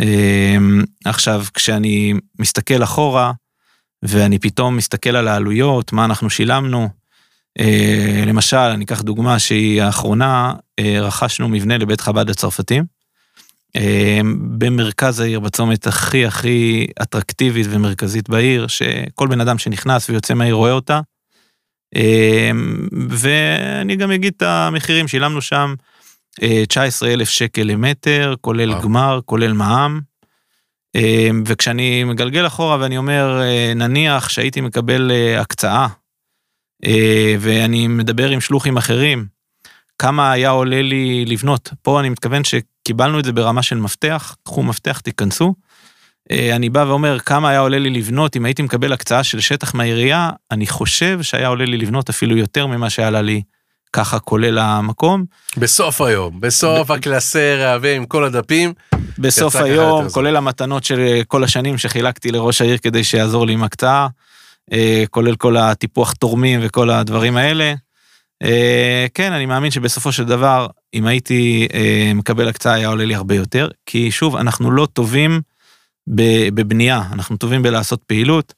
אה, 0.00 0.56
עכשיו, 1.04 1.44
כשאני 1.54 2.14
מסתכל 2.38 2.82
אחורה, 2.82 3.32
ואני 4.02 4.38
פתאום 4.38 4.76
מסתכל 4.76 5.16
על 5.16 5.28
העלויות, 5.28 5.92
מה 5.92 6.04
אנחנו 6.04 6.30
שילמנו, 6.30 6.88
אה, 7.58 8.24
למשל, 8.26 8.56
אני 8.56 8.84
אקח 8.84 9.02
דוגמה 9.02 9.38
שהיא 9.38 9.82
האחרונה, 9.82 10.54
רכשנו 10.80 11.48
מבנה 11.48 11.78
לבית 11.78 12.00
חב"ד 12.00 12.30
הצרפתים, 12.30 12.84
במרכז 14.58 15.20
העיר, 15.20 15.40
בצומת 15.40 15.86
הכי 15.86 16.26
הכי 16.26 16.86
אטרקטיבית 17.02 17.66
ומרכזית 17.70 18.28
בעיר, 18.28 18.66
שכל 18.66 19.28
בן 19.28 19.40
אדם 19.40 19.58
שנכנס 19.58 20.10
ויוצא 20.10 20.34
מהעיר 20.34 20.54
רואה 20.54 20.72
אותה. 20.72 21.00
ואני 23.08 23.96
גם 23.96 24.10
אגיד 24.10 24.32
את 24.36 24.42
המחירים, 24.42 25.08
שילמנו 25.08 25.42
שם 25.42 25.74
19 26.68 27.12
אלף 27.12 27.28
שקל 27.28 27.62
למטר, 27.62 28.34
כולל 28.40 28.70
וואו. 28.70 28.82
גמר, 28.82 29.20
כולל 29.24 29.52
מע"מ. 29.52 30.00
וכשאני 31.46 32.04
מגלגל 32.04 32.46
אחורה 32.46 32.76
ואני 32.80 32.98
אומר, 32.98 33.40
נניח 33.76 34.28
שהייתי 34.28 34.60
מקבל 34.60 35.10
אה, 35.10 35.40
הקצאה, 35.40 35.86
אה, 36.86 37.34
ואני 37.40 37.88
מדבר 37.88 38.28
עם 38.28 38.40
שלוחים 38.40 38.76
אחרים, 38.76 39.26
כמה 39.98 40.32
היה 40.32 40.50
עולה 40.50 40.82
לי 40.82 41.24
לבנות. 41.24 41.70
פה 41.82 42.00
אני 42.00 42.08
מתכוון 42.08 42.44
שקיבלנו 42.82 43.18
את 43.18 43.24
זה 43.24 43.32
ברמה 43.32 43.62
של 43.62 43.76
מפתח, 43.76 44.36
קחו 44.44 44.62
מפתח, 44.62 45.00
תיכנסו. 45.00 45.54
אה, 46.30 46.56
אני 46.56 46.68
בא 46.68 46.84
ואומר, 46.88 47.18
כמה 47.18 47.48
היה 47.48 47.58
עולה 47.58 47.78
לי 47.78 47.90
לבנות 47.90 48.36
אם 48.36 48.44
הייתי 48.44 48.62
מקבל 48.62 48.92
הקצאה 48.92 49.24
של 49.24 49.40
שטח 49.40 49.74
מהעירייה, 49.74 50.30
אני 50.50 50.66
חושב 50.66 51.22
שהיה 51.22 51.48
עולה 51.48 51.64
לי 51.64 51.76
לבנות 51.76 52.08
אפילו 52.08 52.36
יותר 52.36 52.66
ממה 52.66 52.90
שעלה 52.90 53.22
לי 53.22 53.42
ככה 53.92 54.18
כולל 54.18 54.58
המקום. 54.58 55.24
בסוף 55.56 56.00
היום, 56.00 56.40
בסוף 56.40 56.90
הקלסר 56.90 57.62
העבה 57.62 57.96
עם 57.96 58.06
כל 58.06 58.24
הדפים, 58.24 58.72
בסוף 59.18 59.56
היום. 59.56 60.08
כולל 60.08 60.36
המתנות 60.36 60.84
של 60.84 60.98
אה, 60.98 61.24
כל 61.24 61.44
השנים 61.44 61.78
שחילקתי 61.78 62.32
לראש 62.32 62.60
העיר 62.60 62.78
כדי 62.78 63.04
שיעזור 63.04 63.46
לי 63.46 63.52
עם 63.52 63.62
הקצאה, 63.62 64.06
אה, 64.72 65.04
כולל 65.10 65.36
כל 65.36 65.56
הטיפוח 65.56 66.12
תורמים 66.12 66.60
וכל 66.62 66.90
הדברים 66.90 67.36
האלה. 67.36 67.74
כן, 69.14 69.32
אני 69.32 69.46
מאמין 69.46 69.70
שבסופו 69.70 70.12
של 70.12 70.24
דבר, 70.24 70.66
אם 70.94 71.06
הייתי 71.06 71.68
אה, 71.74 72.12
מקבל 72.14 72.48
הקצאה, 72.48 72.72
היה 72.72 72.88
עולה 72.88 73.04
לי 73.04 73.14
הרבה 73.14 73.34
יותר, 73.34 73.68
כי 73.86 74.10
שוב, 74.10 74.36
אנחנו 74.36 74.70
לא 74.70 74.86
טובים 74.92 75.40
בבנייה, 76.54 77.02
אנחנו 77.12 77.36
טובים 77.36 77.62
בלעשות 77.62 78.02
פעילות. 78.02 78.54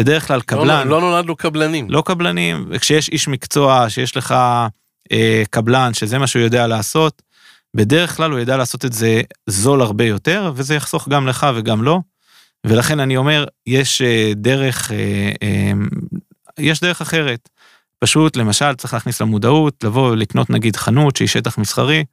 בדרך 0.00 0.26
כלל 0.26 0.36
לא, 0.36 0.42
קבלן, 0.42 0.88
לא 0.88 1.00
נולדנו 1.00 1.36
קבלנים. 1.36 1.90
לא 1.90 2.02
קבלנים, 2.06 2.66
וכשיש 2.70 3.08
איש 3.08 3.28
מקצוע, 3.28 3.90
שיש 3.90 4.16
לך 4.16 4.34
אה, 5.12 5.42
קבלן, 5.50 5.94
שזה 5.94 6.18
מה 6.18 6.26
שהוא 6.26 6.42
יודע 6.42 6.66
לעשות, 6.66 7.22
בדרך 7.76 8.16
כלל 8.16 8.30
הוא 8.30 8.40
ידע 8.40 8.56
לעשות 8.56 8.84
את 8.84 8.92
זה 8.92 9.22
זול 9.46 9.82
הרבה 9.82 10.04
יותר, 10.04 10.52
וזה 10.54 10.74
יחסוך 10.74 11.08
גם 11.08 11.26
לך 11.26 11.46
וגם 11.54 11.82
לו. 11.82 12.02
ולכן 12.66 13.00
אני 13.00 13.16
אומר, 13.16 13.44
יש 13.66 14.02
אה, 14.02 14.32
דרך, 14.36 14.92
אה, 14.92 15.32
אה, 15.42 15.72
יש 16.58 16.80
דרך 16.80 17.00
אחרת. 17.00 17.48
פשוט, 18.00 18.36
למשל, 18.36 18.74
צריך 18.74 18.94
להכניס 18.94 19.20
למודעות, 19.22 19.84
לבוא 19.84 20.10
ולקנות 20.10 20.50
נגיד 20.50 20.76
חנות 20.76 21.16
שהיא 21.16 21.28
שטח 21.28 21.58
מסחרי, 21.58 22.04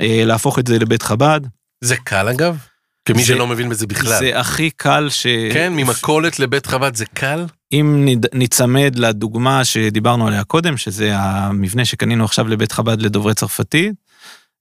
אה, 0.00 0.22
להפוך 0.24 0.58
את 0.58 0.66
זה 0.66 0.78
לבית 0.78 1.02
חב"ד. 1.02 1.40
זה 1.84 1.96
קל 1.96 2.28
אגב? 2.28 2.58
כמי 3.04 3.18
זה- 3.18 3.24
שלא 3.26 3.46
מבין 3.46 3.68
בזה 3.68 3.86
בכלל. 3.86 4.18
זה 4.18 4.38
הכי 4.40 4.70
קל 4.70 5.08
ש... 5.10 5.26
כן, 5.52 5.72
ממכולת 5.76 6.38
לבית 6.38 6.66
חב"ד 6.66 6.94
זה 6.94 7.06
קל? 7.06 7.44
אם 7.72 8.08
ניצמד 8.34 8.92
לדוגמה 8.96 9.64
שדיברנו 9.64 10.26
עליה 10.26 10.44
קודם, 10.44 10.76
שזה 10.76 11.10
המבנה 11.18 11.84
שקנינו 11.84 12.24
עכשיו 12.24 12.48
לבית 12.48 12.72
חב"ד 12.72 13.02
לדוברי 13.02 13.34
צרפתית, 13.34 13.92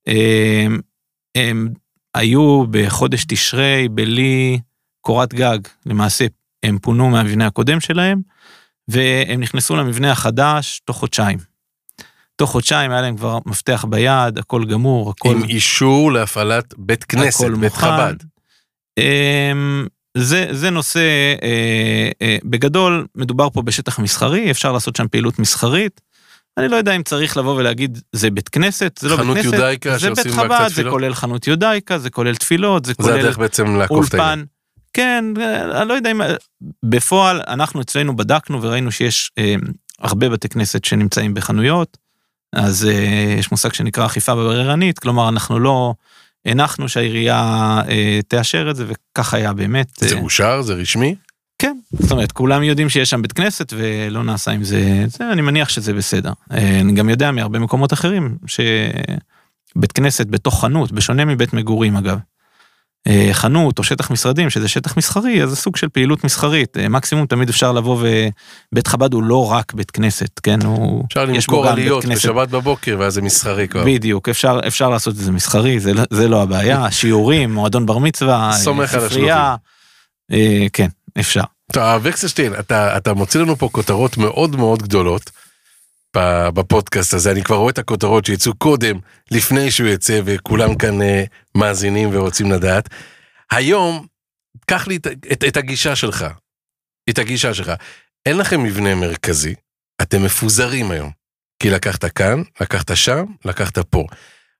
הם, 0.07 0.79
הם 1.35 1.67
היו 2.15 2.63
בחודש 2.71 3.25
תשרי 3.27 3.87
בלי 3.91 4.59
קורת 5.01 5.33
גג, 5.33 5.57
למעשה 5.85 6.25
הם 6.63 6.77
פונו 6.79 7.09
מהמבנה 7.09 7.47
הקודם 7.47 7.79
שלהם, 7.79 8.21
והם 8.89 9.39
נכנסו 9.39 9.75
למבנה 9.75 10.11
החדש 10.11 10.81
תוך 10.85 10.97
חודשיים. 10.97 11.37
תוך 12.35 12.51
חודשיים 12.51 12.91
היה 12.91 13.01
להם 13.01 13.17
כבר 13.17 13.37
מפתח 13.45 13.85
ביד, 13.89 14.37
הכל 14.37 14.65
גמור, 14.65 15.09
הכל... 15.09 15.29
עם 15.29 15.43
אישור 15.43 16.11
להפעלת 16.11 16.73
בית 16.77 17.03
כנסת, 17.03 17.39
הכל 17.39 17.51
בית 17.55 17.71
מוכן. 17.71 17.87
חב"ד. 17.87 18.15
אמ, 18.99 19.87
זה, 20.17 20.47
זה 20.51 20.69
נושא, 20.69 20.99
אה, 21.43 22.09
אה, 22.21 22.37
בגדול 22.43 23.07
מדובר 23.15 23.49
פה 23.49 23.61
בשטח 23.61 23.99
מסחרי, 23.99 24.51
אפשר 24.51 24.71
לעשות 24.71 24.95
שם 24.95 25.07
פעילות 25.07 25.39
מסחרית. 25.39 26.01
אני 26.57 26.67
לא 26.67 26.75
יודע 26.75 26.95
אם 26.95 27.03
צריך 27.03 27.37
לבוא 27.37 27.55
ולהגיד 27.55 28.01
זה 28.11 28.31
בית 28.31 28.49
כנסת, 28.49 28.99
זה 29.01 29.09
לא 29.09 29.15
בית 29.15 29.25
כנסת, 29.81 29.99
זה 29.99 30.09
בית 30.11 30.27
חב"ד, 30.27 30.69
זה? 30.73 30.83
כולל 30.89 31.13
חנות 31.13 31.47
יודאיקה, 31.47 31.97
זה 31.97 32.09
כולל 32.09 32.35
תפילות, 32.35 32.85
זה 32.85 32.91
זה 32.97 33.03
כולל 33.03 33.19
הדרך 33.19 33.37
בעצם 33.37 33.75
לעקוף 33.75 34.09
את 34.09 34.13
העניין. 34.13 34.45
כן, 34.93 35.25
אה, 35.37 35.81
אני 35.81 35.89
לא 35.89 35.93
יודע 35.93 36.11
אם... 36.11 36.21
בפועל, 36.83 37.41
אנחנו 37.47 37.81
אצלנו 37.81 38.15
בדקנו 38.15 38.61
וראינו 38.61 38.91
שיש 38.91 39.31
אה, 39.37 39.55
הרבה 39.99 40.29
בתי 40.29 40.49
כנסת 40.49 40.85
שנמצאים 40.85 41.33
בחנויות, 41.33 41.97
אז 42.53 42.85
אה, 42.85 43.35
יש 43.39 43.51
מושג 43.51 43.73
שנקרא 43.73 44.05
אכיפה 44.05 44.35
בררנית, 44.35 44.99
כלומר, 44.99 45.29
אנחנו 45.29 45.59
לא 45.59 45.93
הנחנו 46.45 46.89
שהעירייה 46.89 47.81
אה, 47.87 48.19
תאשר 48.27 48.71
את 48.71 48.75
זה, 48.75 48.85
וכך 48.87 49.33
היה 49.33 49.53
באמת. 49.53 49.87
זה 49.97 50.15
אה, 50.15 50.21
אושר? 50.21 50.61
זה 50.61 50.73
רשמי? 50.73 51.15
כן, 51.61 51.77
זאת 51.91 52.11
אומרת, 52.11 52.31
כולם 52.31 52.63
יודעים 52.63 52.89
שיש 52.89 53.09
שם 53.09 53.21
בית 53.21 53.33
כנסת 53.33 53.73
ולא 53.77 54.23
נעשה 54.23 54.51
עם 54.51 54.63
זה, 54.63 55.05
זה 55.07 55.31
אני 55.31 55.41
מניח 55.41 55.69
שזה 55.69 55.93
בסדר. 55.93 56.31
אה, 56.51 56.79
אני 56.79 56.93
גם 56.93 57.09
יודע 57.09 57.31
מהרבה 57.31 57.59
מקומות 57.59 57.93
אחרים 57.93 58.37
שבית 58.47 59.91
כנסת 59.91 60.27
בתוך 60.27 60.61
חנות, 60.61 60.91
בשונה 60.91 61.25
מבית 61.25 61.53
מגורים 61.53 61.95
אגב, 61.95 62.17
חנות 63.33 63.79
או 63.79 63.83
שטח 63.83 64.11
משרדים, 64.11 64.49
שזה 64.49 64.67
שטח 64.67 64.97
מסחרי, 64.97 65.43
אז 65.43 65.49
זה 65.49 65.55
סוג 65.55 65.77
של 65.77 65.89
פעילות 65.89 66.23
מסחרית. 66.23 66.77
אה, 66.77 66.89
מקסימום 66.89 67.25
תמיד 67.25 67.49
אפשר 67.49 67.71
לבוא 67.71 67.97
ובית 68.71 68.87
חב"ד 68.87 69.13
הוא 69.13 69.23
לא 69.23 69.51
רק 69.51 69.73
בית 69.73 69.91
כנסת, 69.91 70.39
כן? 70.43 70.59
הוא... 70.65 71.03
אפשר 71.07 71.25
למכור 71.25 71.67
עליות. 71.67 72.05
בשבת 72.05 72.49
בבוקר 72.49 72.95
ואז 72.99 73.13
זה 73.13 73.21
מסחרי 73.21 73.67
כבר. 73.67 73.83
בדיוק, 73.85 74.29
אפשר, 74.29 74.59
אפשר 74.67 74.89
לעשות 74.89 75.13
את 75.13 75.19
זה 75.19 75.31
מסחרי, 75.31 75.79
זה, 75.79 75.93
לא- 75.93 76.03
זה 76.09 76.27
לא 76.27 76.41
הבעיה, 76.41 76.91
שיעורים, 76.99 77.53
מועדון 77.53 77.85
בר 77.85 77.97
מצווה, 77.97 78.51
אה, 78.51 78.87
ספרייה, 78.87 79.55
אה, 80.31 80.67
כן, 80.73 80.87
אפשר. 81.19 81.43
טוב, 81.71 82.01
וקסלשטיין, 82.03 82.53
אתה, 82.59 82.97
אתה 82.97 83.13
מוציא 83.13 83.39
לנו 83.39 83.55
פה 83.55 83.69
כותרות 83.71 84.17
מאוד 84.17 84.55
מאוד 84.55 84.83
גדולות 84.83 85.31
בפודקאסט 86.53 87.13
הזה, 87.13 87.31
אני 87.31 87.43
כבר 87.43 87.55
רואה 87.55 87.71
את 87.71 87.77
הכותרות 87.77 88.25
שיצאו 88.25 88.55
קודם, 88.55 88.99
לפני 89.31 89.71
שהוא 89.71 89.87
יצא, 89.87 90.21
וכולם 90.25 90.75
כאן 90.75 91.01
אה, 91.01 91.23
מאזינים 91.55 92.09
ורוצים 92.11 92.51
לדעת. 92.51 92.89
היום, 93.51 94.05
קח 94.65 94.87
לי 94.87 94.95
את, 94.95 95.07
את, 95.31 95.43
את 95.43 95.57
הגישה 95.57 95.95
שלך, 95.95 96.25
את 97.09 97.19
הגישה 97.19 97.53
שלך. 97.53 97.71
אין 98.25 98.37
לכם 98.37 98.63
מבנה 98.63 98.95
מרכזי, 98.95 99.55
אתם 100.01 100.23
מפוזרים 100.23 100.91
היום. 100.91 101.11
כי 101.63 101.69
לקחת 101.69 102.05
כאן, 102.05 102.41
לקחת 102.61 102.95
שם, 102.95 103.25
לקחת 103.45 103.77
פה. 103.77 104.05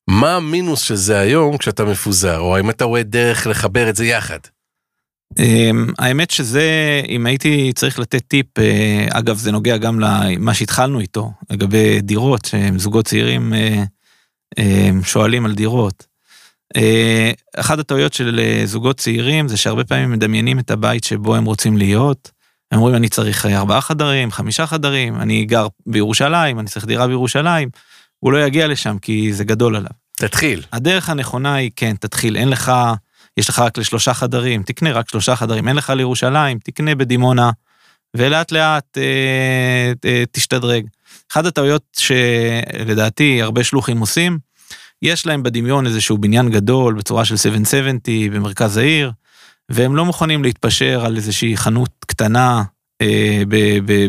מה 0.10 0.36
המינוס 0.36 0.82
של 0.82 0.96
זה 0.96 1.20
היום 1.20 1.58
כשאתה 1.58 1.86
מפוזר, 1.86 2.40
או 2.40 2.56
האם 2.56 2.70
אתה 2.70 2.86
רואה 2.86 3.04
דרך 3.04 3.48
לחבר 3.48 3.90
את 3.90 3.96
זה 3.96 4.06
יחד? 4.06 4.40
אמ, 5.38 5.86
האמת 6.00 6.32
שזה, 6.32 7.02
אם 7.08 7.26
הייתי 7.26 7.72
צריך 7.76 8.00
לתת 8.00 8.24
טיפ, 8.28 8.60
אה, 8.60 9.08
אגב 9.12 9.38
זה 9.38 9.52
נוגע 9.52 9.78
גם 9.78 10.00
למה 10.00 10.54
שהתחלנו 10.54 11.00
איתו, 11.00 11.32
לגבי 11.50 12.02
דירות, 12.02 12.54
זוגות 12.78 13.06
צעירים 13.06 13.54
אה, 13.54 13.84
אה, 14.60 14.90
שואלים 15.04 15.46
על 15.46 15.56
דירות. 15.56 16.10
אחת 17.58 17.80
הטעויות 17.80 18.14
של 18.14 18.40
זוגות 18.66 18.98
צעירים 18.98 19.48
זה 19.48 19.58
שהרבה 19.58 19.84
פעמים 19.84 20.12
מדמיינים 20.12 20.60
את 20.60 20.72
הבית 20.72 21.04
שבו 21.04 21.36
הם 21.36 21.46
רוצים 21.46 21.78
להיות. 21.78 22.32
הם 22.72 22.80
אומרים 22.80 22.96
אני 22.96 23.10
צריך 23.10 23.46
ארבעה 23.46 23.82
חדרים, 23.82 24.32
חמישה 24.32 24.68
חדרים, 24.68 25.16
אני 25.16 25.46
גר 25.46 25.68
בירושלים, 25.86 26.60
אני 26.60 26.68
צריך 26.68 26.86
דירה 26.86 27.08
בירושלים. 27.08 27.70
הוא 28.20 28.32
לא 28.32 28.46
יגיע 28.46 28.68
לשם 28.68 28.98
כי 29.02 29.34
זה 29.34 29.44
גדול 29.44 29.76
עליו. 29.76 29.92
תתחיל. 30.18 30.64
הדרך 30.74 31.10
הנכונה 31.10 31.54
היא 31.54 31.72
כן, 31.76 31.96
תתחיל, 31.96 32.38
אין 32.38 32.50
לך... 32.50 32.72
יש 33.40 33.50
לך 33.50 33.60
רק 33.60 33.78
לשלושה 33.78 34.14
חדרים, 34.14 34.64
תקנה 34.64 34.92
רק 34.92 35.10
שלושה 35.10 35.36
חדרים, 35.36 35.68
אין 35.68 35.76
לך 35.76 35.90
לירושלים, 35.90 36.60
תקנה 36.64 36.96
בדימונה, 36.96 37.52
ולאט 38.14 38.52
לאט 38.52 38.98
אה, 38.98 39.92
אה, 40.06 40.24
תשתדרג. 40.32 40.86
אחת 41.32 41.46
הטעויות 41.46 41.84
שלדעתי 42.00 43.42
הרבה 43.42 43.64
שלוחים 43.64 44.00
עושים, 44.00 44.38
יש 45.02 45.26
להם 45.26 45.44
בדמיון 45.44 45.86
איזשהו 45.86 46.18
בניין 46.18 46.50
גדול 46.50 46.94
בצורה 46.94 47.26
של 47.26 47.38
770 47.38 48.34
במרכז 48.34 48.78
העיר, 48.78 49.12
והם 49.70 49.96
לא 49.96 50.06
מוכנים 50.06 50.44
להתפשר 50.44 51.06
על 51.06 51.16
איזושהי 51.16 51.58
חנות 51.58 51.90
קטנה 52.08 52.64
אה, 53.02 53.42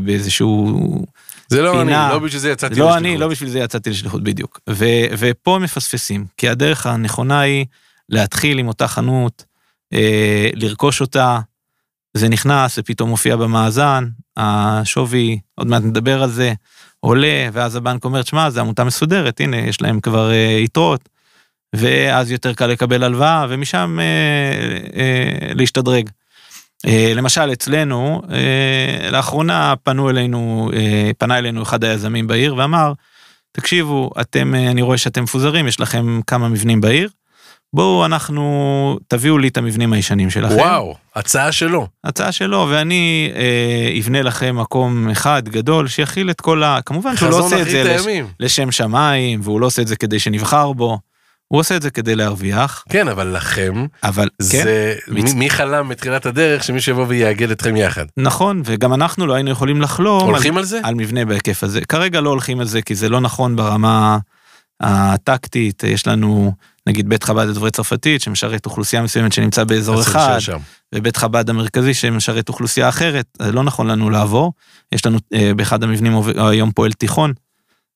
באיזשהו... 0.04 1.06
זה 1.48 1.62
לא 1.62 1.70
פינה. 1.70 2.06
אני, 2.06 2.12
לא 2.12 2.18
בשביל 2.18 2.40
זה 2.40 2.50
יצאתי 2.50 2.74
לא 2.74 2.86
לשליחות. 2.86 3.02
לא 3.02 3.08
אני, 3.08 3.18
לא 3.18 3.28
בשביל 3.28 3.50
זה 3.50 3.58
יצאתי 3.58 3.90
לשליחות, 3.90 4.22
בדיוק. 4.22 4.60
ו, 4.70 4.84
ופה 5.18 5.58
מפספסים, 5.62 6.26
כי 6.36 6.48
הדרך 6.48 6.86
הנכונה 6.86 7.40
היא 7.40 7.66
להתחיל 8.10 8.58
עם 8.58 8.68
אותה 8.68 8.88
חנות, 8.88 9.44
אה, 9.92 10.50
לרכוש 10.54 11.00
אותה, 11.00 11.40
זה 12.14 12.28
נכנס 12.28 12.78
ופתאום 12.78 13.10
מופיע 13.10 13.36
במאזן, 13.36 14.08
השווי, 14.36 15.38
עוד 15.54 15.66
מעט 15.66 15.82
נדבר 15.82 16.22
על 16.22 16.30
זה, 16.30 16.52
עולה, 17.00 17.48
ואז 17.52 17.76
הבנק 17.76 18.04
אומר, 18.04 18.22
שמע, 18.22 18.50
זו 18.50 18.60
עמותה 18.60 18.84
מסודרת, 18.84 19.40
הנה, 19.40 19.56
יש 19.56 19.82
להם 19.82 20.00
כבר 20.00 20.30
אה, 20.30 20.58
יתרות, 20.64 21.08
ואז 21.76 22.30
יותר 22.30 22.54
קל 22.54 22.66
לקבל 22.66 23.04
הלוואה, 23.04 23.46
ומשם 23.48 23.98
אה, 24.00 25.00
אה, 25.00 25.52
להשתדרג. 25.54 26.10
אה, 26.86 27.12
למשל, 27.16 27.52
אצלנו, 27.52 28.22
אה, 28.32 29.10
לאחרונה 29.10 29.74
פנו 29.82 30.10
אלינו, 30.10 30.70
אה, 30.76 31.10
פנה 31.18 31.38
אלינו 31.38 31.62
אחד 31.62 31.84
היזמים 31.84 32.26
בעיר 32.26 32.56
ואמר, 32.56 32.92
תקשיבו, 33.52 34.10
אתם, 34.20 34.54
אה, 34.54 34.70
אני 34.70 34.82
רואה 34.82 34.98
שאתם 34.98 35.22
מפוזרים, 35.22 35.66
יש 35.66 35.80
לכם 35.80 36.20
כמה 36.26 36.48
מבנים 36.48 36.80
בעיר, 36.80 37.08
בואו 37.72 38.06
אנחנו, 38.06 38.98
תביאו 39.08 39.38
לי 39.38 39.48
את 39.48 39.56
המבנים 39.56 39.92
הישנים 39.92 40.30
שלכם. 40.30 40.54
וואו, 40.54 40.94
הצעה 41.16 41.52
שלו. 41.52 41.86
הצעה 42.04 42.32
שלו, 42.32 42.66
ואני 42.70 43.32
אה, 43.34 43.98
אבנה 43.98 44.22
לכם 44.22 44.56
מקום 44.56 45.08
אחד 45.08 45.48
גדול 45.48 45.88
שיכיל 45.88 46.30
את 46.30 46.40
כל 46.40 46.62
ה... 46.62 46.78
כמובן 46.86 47.16
שהוא 47.16 47.30
לא 47.30 47.38
עושה 47.38 47.62
את 47.62 47.70
זה 47.70 47.82
לש, 47.84 48.06
לשם 48.40 48.70
שמיים, 48.70 49.40
והוא 49.42 49.60
לא 49.60 49.66
עושה 49.66 49.82
את 49.82 49.86
זה 49.86 49.96
כדי 49.96 50.18
שנבחר 50.18 50.72
בו. 50.72 50.98
הוא 51.48 51.60
עושה 51.60 51.76
את 51.76 51.82
זה 51.82 51.90
כדי 51.90 52.16
להרוויח. 52.16 52.84
כן, 52.88 53.08
אבל 53.08 53.26
לכם, 53.26 53.86
אבל 54.02 54.28
זה, 54.38 54.94
כן, 55.06 55.12
מי, 55.14 55.22
מי 55.34 55.50
חלם 55.50 55.88
בתחילת 55.88 56.26
הדרך 56.26 56.64
שמישהו 56.64 56.92
יבוא 56.92 57.04
ויאגד 57.08 57.50
אתכם 57.50 57.76
יחד? 57.76 58.04
נכון, 58.16 58.62
וגם 58.64 58.94
אנחנו 58.94 59.26
לא 59.26 59.34
היינו 59.34 59.50
יכולים 59.50 59.82
לחלום 59.82 60.22
הולכים 60.22 60.52
על, 60.52 60.58
על 60.58 60.64
זה? 60.64 60.80
על 60.82 60.94
מבנה 60.94 61.24
בהיקף 61.24 61.64
הזה. 61.64 61.80
כרגע 61.80 62.20
לא 62.20 62.30
הולכים 62.30 62.60
על 62.60 62.66
זה 62.66 62.82
כי 62.82 62.94
זה 62.94 63.08
לא 63.08 63.20
נכון 63.20 63.56
ברמה 63.56 64.18
הטקטית, 64.80 65.84
יש 65.84 66.06
לנו 66.06 66.52
נגיד 66.90 67.08
בית 67.08 67.24
חב"ד 67.24 67.46
לדוברי 67.46 67.70
צרפתית 67.70 68.22
שמשרת 68.22 68.66
אוכלוסייה 68.66 69.02
מסוימת 69.02 69.32
שנמצא 69.32 69.64
באזור 69.64 70.00
אחד, 70.00 70.38
ובית 70.94 71.16
חב"ד 71.16 71.50
המרכזי 71.50 71.94
שמשרת 71.94 72.48
אוכלוסייה 72.48 72.88
אחרת, 72.88 73.26
זה 73.42 73.52
לא 73.52 73.62
נכון 73.62 73.86
לנו 73.86 74.10
לעבור. 74.10 74.52
יש 74.92 75.06
לנו 75.06 75.18
אה, 75.34 75.54
באחד 75.56 75.82
המבנים 75.82 76.12
היום 76.36 76.70
פועל 76.72 76.92
תיכון, 76.92 77.32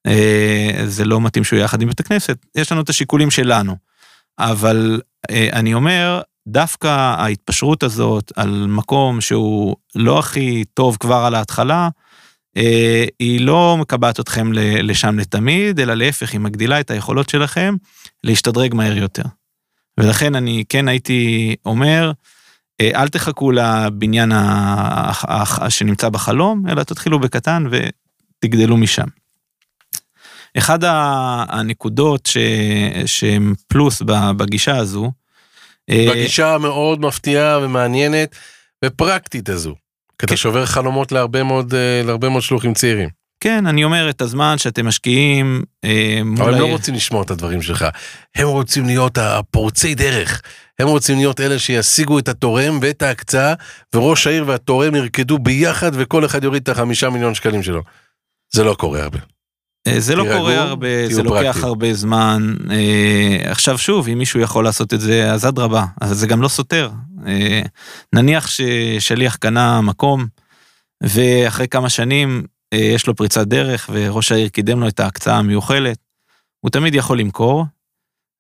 אה, 0.07 0.71
זה 0.87 1.05
לא 1.05 1.21
מתאים 1.21 1.45
שהוא 1.45 1.59
יחד 1.59 1.83
עם 1.83 1.89
בית 1.89 2.01
הכנסת, 2.01 2.37
יש 2.55 2.73
לנו 2.73 2.81
את 2.81 2.89
השיקולים 2.89 3.31
שלנו. 3.31 3.77
אבל 4.39 5.01
אה, 5.31 5.49
אני 5.53 5.75
אומר, 5.75 6.21
דווקא 6.49 6.89
ההתפשרות 7.19 7.83
הזאת 7.83 8.33
על 8.37 8.67
מקום 8.69 9.21
שהוא 9.21 9.76
לא 9.95 10.19
הכי 10.19 10.65
טוב 10.75 10.97
כבר 11.00 11.25
על 11.26 11.35
ההתחלה, 11.35 11.83
אה, 11.85 11.89
היא 13.19 13.40
לא 13.40 13.76
מקבעת 13.80 14.21
אתכם 14.21 14.52
לשם 14.82 15.19
לתמיד, 15.19 15.80
אלא 15.80 15.95
להפך, 15.95 16.32
היא 16.32 16.40
מגדילה 16.40 16.80
את 16.80 16.90
היכולות 16.90 17.28
שלכם 17.28 17.75
להשתדרג 18.25 18.75
מהר 18.75 18.97
יותר. 18.97 19.23
ולכן 20.00 20.34
אני 20.34 20.64
כן 20.69 20.88
הייתי 20.88 21.54
אומר, 21.67 22.12
אה, 22.80 22.90
אל 22.95 23.08
תחכו 23.08 23.52
לבניין 23.52 24.32
שנמצא 25.69 26.08
בחלום, 26.08 26.64
אלא 26.69 26.82
תתחילו 26.82 27.19
בקטן 27.19 27.64
ותגדלו 27.71 28.76
משם. 28.76 29.06
אחד 30.58 30.78
הנקודות 31.49 32.28
שהן 33.06 33.54
פלוס 33.69 34.02
בגישה 34.36 34.76
הזו, 34.76 35.12
אה, 35.90 36.06
בגישה 36.10 36.54
המאוד 36.54 37.00
מפתיעה 37.00 37.58
ומעניינת 37.58 38.36
ופרקטית 38.84 39.49
הזו. 39.49 39.75
כי 40.25 40.26
אתה 40.26 40.34
כן. 40.34 40.37
שובר 40.37 40.67
חלומות 40.67 41.13
להרבה 41.13 41.43
מאוד, 41.43 41.75
אה, 41.75 42.02
להרבה 42.04 42.28
מאוד 42.28 42.43
שלוחים 42.43 42.75
צעירים. 42.75 43.08
כן, 43.41 43.67
אני 43.67 43.84
אומר 43.84 44.10
את 44.10 44.21
הזמן 44.21 44.58
שאתם 44.58 44.87
משקיעים 44.87 45.63
אה, 45.84 46.21
מול... 46.25 46.43
אבל 46.43 46.54
הם 46.54 46.60
לא 46.60 46.67
רוצים 46.67 46.95
לשמוע 46.95 47.23
את 47.23 47.30
הדברים 47.30 47.63
שלך. 47.63 47.84
הם 48.34 48.49
רוצים 48.49 48.87
להיות 48.87 49.19
הפורצי 49.19 49.95
דרך. 49.95 50.43
הם 50.78 50.89
רוצים 50.89 51.17
להיות 51.17 51.41
אלה 51.41 51.58
שישיגו 51.58 52.19
את 52.19 52.28
התורם 52.28 52.78
ואת 52.82 53.02
ההקצאה, 53.02 53.54
וראש 53.95 54.26
העיר 54.26 54.45
והתורם 54.47 54.95
ירקדו 54.95 55.39
ביחד 55.39 55.91
וכל 55.95 56.25
אחד 56.25 56.45
יוריד 56.45 56.63
את 56.63 56.69
החמישה 56.69 57.10
מיליון 57.10 57.34
שקלים 57.34 57.63
שלו. 57.63 57.82
זה 58.54 58.65
לא 58.65 58.75
קורה 58.75 59.02
הרבה. 59.02 59.19
אה, 59.87 60.00
זה 60.00 60.17
לא 60.17 60.25
קורה 60.37 60.63
הרבה, 60.63 61.08
זה 61.08 61.23
לוקח 61.23 61.56
הרבה 61.63 61.95
זמן. 61.95 62.54
עכשיו 63.45 63.78
שוב, 63.78 64.08
אם 64.08 64.19
מישהו 64.19 64.41
יכול 64.41 64.65
לעשות 64.65 64.95
את 64.95 65.00
זה, 65.00 65.32
אז 65.32 65.49
אדרבה, 65.49 65.84
אז 66.00 66.19
זה 66.19 66.26
גם 66.26 66.43
לא 66.43 66.49
סותר. 66.49 66.91
אה, 67.26 67.63
נניח 68.13 68.47
ששליח 68.47 69.37
קנה 69.37 69.80
מקום, 69.80 70.26
ואחרי 71.02 71.69
כמה 71.69 71.89
שנים 71.89 72.47
אה, 72.73 72.78
יש 72.78 73.06
לו 73.06 73.17
פריצת 73.17 73.47
דרך, 73.47 73.91
וראש 73.93 74.32
העיר 74.32 74.49
קידם 74.49 74.80
לו 74.80 74.89
את 74.89 75.00
ההקצאה 75.00 75.37
המיוחלת, 75.37 75.99
הוא 76.60 76.71
תמיד 76.71 76.95
יכול 76.95 77.19
למכור, 77.19 77.65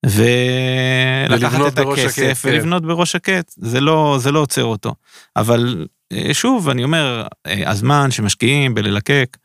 ולקחת 0.06 1.60
את 1.72 1.78
הכסף 1.78 2.18
הקט, 2.18 2.38
כן. 2.42 2.48
ולבנות 2.48 2.82
כן. 2.82 2.88
בראש 2.88 3.12
שקט, 3.12 3.52
זה 3.56 3.80
לא, 3.80 4.16
זה 4.20 4.32
לא 4.32 4.38
עוצר 4.38 4.64
אותו. 4.64 4.94
אבל 5.36 5.86
אה, 6.12 6.34
שוב, 6.34 6.68
אני 6.68 6.84
אומר, 6.84 7.26
הזמן 7.46 8.10
שמשקיעים 8.10 8.74
בללקק 8.74 9.36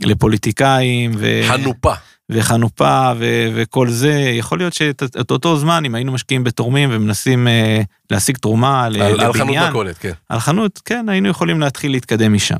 לפוליטיקאים, 0.00 1.12
ו... 1.18 1.40
חנופה. 1.48 1.94
וחנופה 2.30 3.12
ו- 3.18 3.48
וכל 3.54 3.88
זה, 3.88 4.12
יכול 4.12 4.58
להיות 4.58 4.72
שאת 4.72 5.30
אותו 5.30 5.56
זמן, 5.56 5.84
אם 5.84 5.94
היינו 5.94 6.12
משקיעים 6.12 6.44
בתורמים 6.44 6.88
ומנסים 6.92 7.48
אה, 7.48 7.80
להשיג 8.10 8.36
תרומה 8.36 8.84
על, 8.84 8.92
לבניין, 8.92 9.20
על 9.20 9.32
חנות 9.32 9.56
מכולת, 9.68 9.98
כן. 9.98 10.12
על 10.28 10.40
חנות, 10.40 10.80
כן, 10.84 11.08
היינו 11.08 11.28
יכולים 11.28 11.60
להתחיל 11.60 11.90
להתקדם 11.90 12.32
משם. 12.32 12.56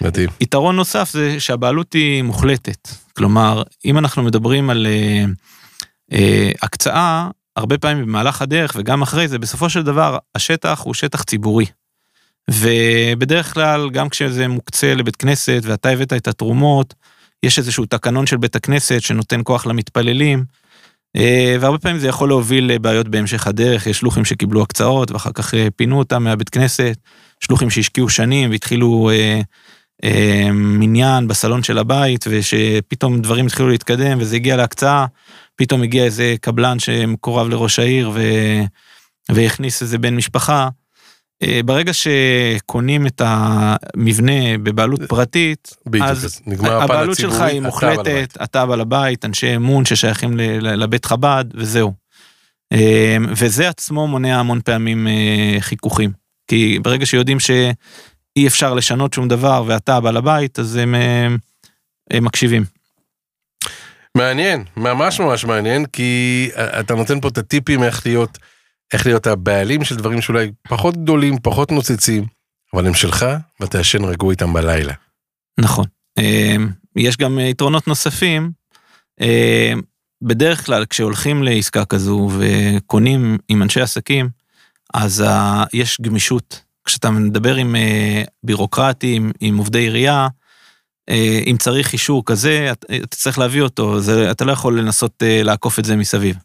מדהים. 0.00 0.28
יתרון 0.40 0.76
נוסף 0.76 1.10
זה 1.12 1.40
שהבעלות 1.40 1.92
היא 1.92 2.22
מוחלטת. 2.22 2.88
כלומר, 3.16 3.62
אם 3.84 3.98
אנחנו 3.98 4.22
מדברים 4.22 4.70
על 4.70 4.86
אה, 4.86 5.24
אה, 6.12 6.50
הקצאה, 6.62 7.28
הרבה 7.56 7.78
פעמים 7.78 8.06
במהלך 8.06 8.42
הדרך 8.42 8.72
וגם 8.76 9.02
אחרי 9.02 9.28
זה, 9.28 9.38
בסופו 9.38 9.70
של 9.70 9.82
דבר 9.82 10.18
השטח 10.34 10.80
הוא 10.84 10.94
שטח 10.94 11.22
ציבורי. 11.22 11.66
ובדרך 12.50 13.54
כלל, 13.54 13.90
גם 13.90 14.08
כשזה 14.08 14.48
מוקצה 14.48 14.94
לבית 14.94 15.16
כנסת 15.16 15.62
ואתה 15.62 15.88
הבאת 15.88 16.12
את 16.12 16.28
התרומות, 16.28 16.94
יש 17.42 17.58
איזשהו 17.58 17.86
תקנון 17.86 18.26
של 18.26 18.36
בית 18.36 18.56
הכנסת 18.56 19.00
שנותן 19.00 19.40
כוח 19.44 19.66
למתפללים, 19.66 20.44
אה, 21.16 21.56
והרבה 21.60 21.78
פעמים 21.78 21.98
זה 21.98 22.08
יכול 22.08 22.28
להוביל 22.28 22.72
לבעיות 22.72 23.08
בהמשך 23.08 23.46
הדרך, 23.46 23.86
יש 23.86 23.98
שלוחים 23.98 24.24
שקיבלו 24.24 24.62
הקצאות 24.62 25.10
ואחר 25.10 25.32
כך 25.32 25.54
אה, 25.54 25.68
פינו 25.76 25.98
אותם 25.98 26.24
מהבית 26.24 26.48
כנסת, 26.48 26.96
שלוחים 27.40 27.70
שהשקיעו 27.70 28.08
שנים 28.08 28.50
והתחילו 28.50 29.10
אה, 29.12 29.40
אה, 30.04 30.52
מניין 30.52 31.28
בסלון 31.28 31.62
של 31.62 31.78
הבית, 31.78 32.24
ושפתאום 32.28 33.20
דברים 33.20 33.46
התחילו 33.46 33.68
להתקדם 33.68 34.18
וזה 34.20 34.36
הגיע 34.36 34.56
להקצאה, 34.56 35.06
פתאום 35.56 35.82
הגיע 35.82 36.04
איזה 36.04 36.34
קבלן 36.40 36.78
שמקורב 36.78 37.48
לראש 37.48 37.78
העיר 37.78 38.10
ו... 38.14 38.20
והכניס 39.30 39.82
איזה 39.82 39.98
בן 39.98 40.16
משפחה, 40.16 40.68
ברגע 41.64 41.92
שקונים 41.92 43.06
את 43.06 43.22
המבנה 43.24 44.58
בבעלות 44.62 45.00
פרטית, 45.08 45.76
בדיוק, 45.86 46.08
אז 46.08 46.42
הבעלות 46.60 47.18
שלך 47.18 47.40
היא 47.40 47.60
מוחלטת, 47.60 48.36
אתה 48.42 48.66
בעל 48.66 48.80
הבית, 48.80 49.24
אנשי 49.24 49.56
אמון 49.56 49.84
ששייכים 49.84 50.36
לבית 50.60 51.04
חב"ד, 51.04 51.44
וזהו. 51.54 51.92
אה, 52.72 53.16
וזה 53.28 53.68
עצמו 53.68 54.08
מונע 54.08 54.40
המון 54.40 54.60
פעמים 54.64 55.08
אה, 55.08 55.56
חיכוכים. 55.60 56.12
כי 56.48 56.78
ברגע 56.82 57.06
שיודעים 57.06 57.40
שאי 57.40 58.46
אפשר 58.46 58.74
לשנות 58.74 59.12
שום 59.12 59.28
דבר 59.28 59.64
ואתה 59.66 60.00
בעל 60.00 60.16
הבית, 60.16 60.58
אז 60.58 60.76
הם, 60.76 60.94
הם 62.10 62.24
מקשיבים. 62.24 62.64
מעניין, 64.16 64.64
ממש 64.76 65.20
ממש 65.20 65.44
מעניין, 65.44 65.86
כי 65.86 66.50
אתה 66.56 66.94
נותן 66.94 67.20
פה 67.20 67.28
את 67.28 67.38
הטיפים 67.38 67.82
איך 67.82 68.06
להיות 68.06 68.38
איך 68.92 69.06
להיות 69.06 69.26
הבעלים 69.26 69.84
של 69.84 69.96
דברים 69.96 70.20
שאולי 70.20 70.52
פחות 70.68 70.96
גדולים, 70.96 71.38
פחות 71.42 71.72
נוצצים, 71.72 72.26
אבל 72.74 72.86
הם 72.86 72.94
שלך, 72.94 73.26
ואתה 73.60 73.80
ישן 73.80 74.04
רגוע 74.04 74.30
איתם 74.30 74.52
בלילה. 74.52 74.92
נכון. 75.60 75.84
אה, 76.18 76.56
יש 76.96 77.16
גם 77.16 77.38
יתרונות 77.38 77.88
נוספים. 77.88 78.50
אה, 79.20 79.72
בדרך 80.22 80.66
כלל 80.66 80.86
כשהולכים 80.86 81.42
לעסקה 81.42 81.84
כזו 81.84 82.30
וקונים 82.38 83.38
עם 83.48 83.62
אנשי 83.62 83.80
עסקים, 83.80 84.28
אז 84.94 85.24
יש 85.72 86.00
גמישות. 86.00 86.62
כשאתה 86.84 87.10
מדבר 87.10 87.54
עם 87.54 87.76
בירוקרטים, 88.42 89.32
עם 89.40 89.58
עובדי 89.58 89.78
עירייה, 89.78 90.28
אם 91.46 91.56
צריך 91.58 91.92
אישור 91.92 92.22
כזה, 92.26 92.72
אתה 92.72 93.16
צריך 93.16 93.38
להביא 93.38 93.62
אותו, 93.62 94.00
זה, 94.00 94.30
אתה 94.30 94.44
לא 94.44 94.52
יכול 94.52 94.78
לנסות 94.78 95.22
לעקוף 95.44 95.78
את 95.78 95.84
זה 95.84 95.96
מסביב. 95.96 96.36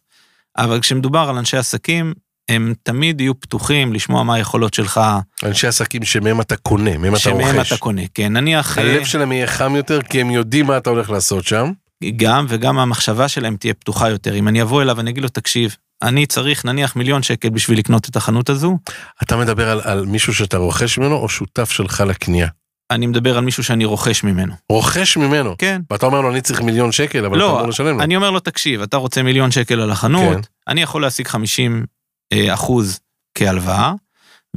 אבל 0.57 0.81
כשמדובר 0.81 1.27
על 1.29 1.37
אנשי 1.37 1.57
עסקים, 1.57 2.13
הם 2.49 2.73
תמיד 2.83 3.21
יהיו 3.21 3.39
פתוחים 3.39 3.93
לשמוע 3.93 4.23
מה 4.23 4.35
היכולות 4.35 4.73
שלך. 4.73 5.01
אנשי 5.43 5.67
עסקים 5.67 6.03
שמהם 6.03 6.41
אתה 6.41 6.55
קונה, 6.55 6.97
מהם 6.97 7.15
אתה 7.15 7.29
רוכש. 7.29 7.43
שמהם 7.43 7.61
אתה 7.61 7.77
קונה, 7.77 8.01
כן, 8.13 8.33
נניח... 8.33 8.77
הלב 8.77 9.05
שלהם 9.05 9.31
יהיה 9.31 9.47
חם 9.47 9.75
יותר 9.75 10.01
כי 10.01 10.21
הם 10.21 10.31
יודעים 10.31 10.65
מה 10.65 10.77
אתה 10.77 10.89
הולך 10.89 11.09
לעשות 11.09 11.45
שם. 11.45 11.71
גם, 12.15 12.45
וגם 12.49 12.79
המחשבה 12.79 13.27
שלהם 13.27 13.55
תהיה 13.55 13.73
פתוחה 13.73 14.09
יותר. 14.09 14.35
אם 14.35 14.47
אני 14.47 14.61
אבוא 14.61 14.81
אליו 14.81 14.97
ואני 14.97 15.11
אגיד 15.11 15.23
לו, 15.23 15.29
תקשיב, 15.29 15.75
אני 16.01 16.25
צריך 16.25 16.65
נניח 16.65 16.95
מיליון 16.95 17.23
שקל 17.23 17.49
בשביל 17.49 17.79
לקנות 17.79 18.09
את 18.09 18.15
החנות 18.15 18.49
הזו. 18.49 18.77
אתה 19.23 19.37
מדבר 19.37 19.69
על, 19.69 19.81
על 19.83 20.05
מישהו 20.05 20.33
שאתה 20.33 20.57
רוכש 20.57 20.97
ממנו 20.97 21.15
או 21.15 21.29
שותף 21.29 21.71
שלך 21.71 22.03
לקנייה? 22.07 22.47
אני 22.91 23.07
מדבר 23.07 23.37
על 23.37 23.43
מישהו 23.43 23.63
שאני 23.63 23.85
רוכש 23.85 24.23
ממנו. 24.23 24.53
רוכש 24.69 25.17
ממנו? 25.17 25.55
כן. 25.57 25.81
ואתה 25.91 26.05
אומר 26.05 26.21
לו, 26.21 26.31
אני 26.31 26.41
צריך 26.41 26.61
מיליון 26.61 26.91
שקל, 26.91 27.25
אבל 27.25 27.37
לא, 27.37 27.49
אתה 27.49 27.57
אמור 27.57 27.67
לשלם 27.69 27.97
לו. 27.97 28.03
אני 28.03 28.15
אומר 28.15 28.31
לו, 28.31 28.39
תקשיב, 28.39 28.81
אתה 28.81 28.97
רוצה 28.97 29.23
מיליון 29.23 29.51
שקל 29.51 29.81
על 29.81 29.91
החנות, 29.91 30.35
כן. 30.35 30.41
אני 30.67 30.81
יכול 30.81 31.01
להשיג 31.01 31.27
50 31.27 31.77
אה, 31.79 31.96
אחוז 32.33 32.99
כהלוואה, 33.37 33.93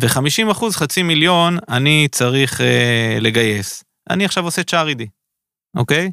ו-50 0.01 0.51
אחוז, 0.51 0.77
חצי 0.77 1.03
מיליון, 1.03 1.59
אני 1.69 2.09
צריך 2.13 2.61
אה, 2.61 3.19
לגייס. 3.21 3.85
אני 4.11 4.25
עכשיו 4.25 4.45
עושה 4.45 4.63
צ'ארידי, 4.63 5.07
אוקיי? 5.77 6.11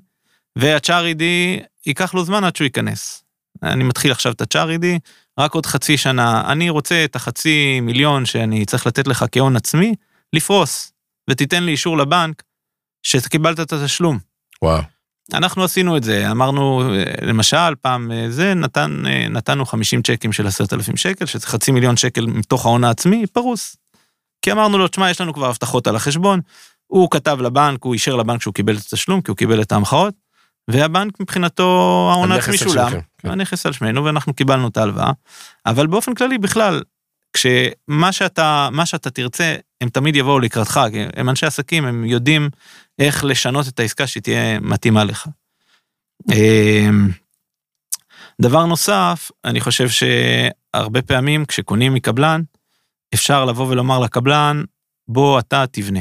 והצ'ארידי, 0.56 1.60
ייקח 1.86 2.14
לו 2.14 2.26
זמן 2.26 2.44
עד 2.44 2.56
שהוא 2.56 2.66
ייכנס. 2.66 3.24
אני 3.64 3.84
מתחיל 3.84 4.12
עכשיו 4.12 4.32
את 4.32 4.42
הצ'ארידי, 4.42 5.00
רק 5.40 5.54
עוד 5.54 5.66
חצי 5.66 5.98
שנה, 5.98 6.52
אני 6.52 6.70
רוצה 6.70 7.06
את 7.06 7.16
החצי 7.16 7.80
מיליון 7.82 8.26
שאני 8.26 8.66
צריך 8.66 8.88
לתת 8.88 9.08
לך 9.08 9.26
כהון 9.32 9.56
עצמי, 9.56 9.96
לפרוס, 10.34 10.94
ותיתן 11.30 11.64
לי 11.64 11.72
אישור 11.72 11.98
לבנק 11.98 12.44
שקיבלת 13.04 13.60
את 13.60 13.74
התשלום. 13.74 14.20
וואו. 14.62 14.97
אנחנו 15.34 15.64
עשינו 15.64 15.98
את 15.98 16.04
זה, 16.04 16.32
אמרנו, 16.32 16.84
למשל, 17.22 17.76
פעם 17.82 18.12
זה, 18.30 18.54
נתן, 18.54 19.04
נתנו 19.30 19.66
50 19.66 20.02
צ'קים 20.02 20.34
של 20.34 20.48
10,000 20.48 20.96
שקל, 20.96 21.26
שזה 21.26 21.48
חצי 21.48 21.72
מיליון 21.72 21.98
שקל 21.98 22.26
מתוך 22.26 22.66
ההון 22.66 22.84
העצמי, 22.84 23.28
פרוס. 23.28 23.78
כי 24.42 24.52
אמרנו 24.52 24.78
לו, 24.78 24.88
תשמע, 24.88 25.10
יש 25.10 25.22
לנו 25.22 25.34
כבר 25.34 25.50
הבטחות 25.50 25.88
על 25.88 25.96
החשבון, 25.96 26.40
הוא 26.88 27.12
כתב 27.12 27.38
לבנק, 27.42 27.84
הוא 27.84 27.94
אישר 27.94 28.16
לבנק 28.16 28.42
שהוא 28.42 28.54
קיבל 28.54 28.78
את 28.78 28.82
התשלום, 28.82 29.22
כי 29.22 29.32
הוא 29.32 29.38
קיבל 29.38 29.62
את 29.62 29.72
ההמחאות, 29.72 30.14
והבנק 30.68 31.20
מבחינתו 31.20 31.64
ההון 32.12 32.32
העצמי 32.32 32.58
שולם, 32.58 32.92
כן. 33.18 33.30
הנכס 33.30 33.66
על 33.66 33.74
שמנו, 33.74 34.06
ואנחנו 34.06 34.34
קיבלנו 34.34 34.68
את 34.68 34.78
ההלוואה. 34.78 35.12
אבל 35.66 35.88
באופן 35.88 36.14
כללי, 36.14 36.38
בכלל, 36.38 36.82
כשמה 37.34 38.12
שאתה, 38.12 38.70
מה 38.72 38.86
שאתה 38.86 39.10
תרצה, 39.10 39.56
הם 39.82 39.90
תמיד 39.90 40.16
יבואו 40.16 40.40
לקראתך, 40.40 40.80
כי 40.92 41.00
הם 41.16 41.30
אנשי 41.30 41.46
עסקים, 41.46 41.86
הם 41.86 42.06
יודעים 42.06 42.50
איך 43.00 43.24
לשנות 43.24 43.68
את 43.68 43.80
העסקה 43.80 44.08
שתהיה 44.08 44.60
מתאימה 44.60 45.04
לך. 45.04 45.28
אמ, 46.32 47.10
דבר 48.42 48.66
נוסף, 48.66 49.32
אני 49.46 49.62
חושב 49.62 49.88
שהרבה 49.90 51.02
פעמים 51.02 51.46
כשקונים 51.46 51.94
מקבלן, 51.94 52.42
אפשר 53.14 53.46
לבוא 53.46 53.68
ולומר 53.68 54.00
לקבלן, 54.00 54.64
בוא 55.08 55.40
אתה 55.40 55.66
תבנה. 55.72 56.00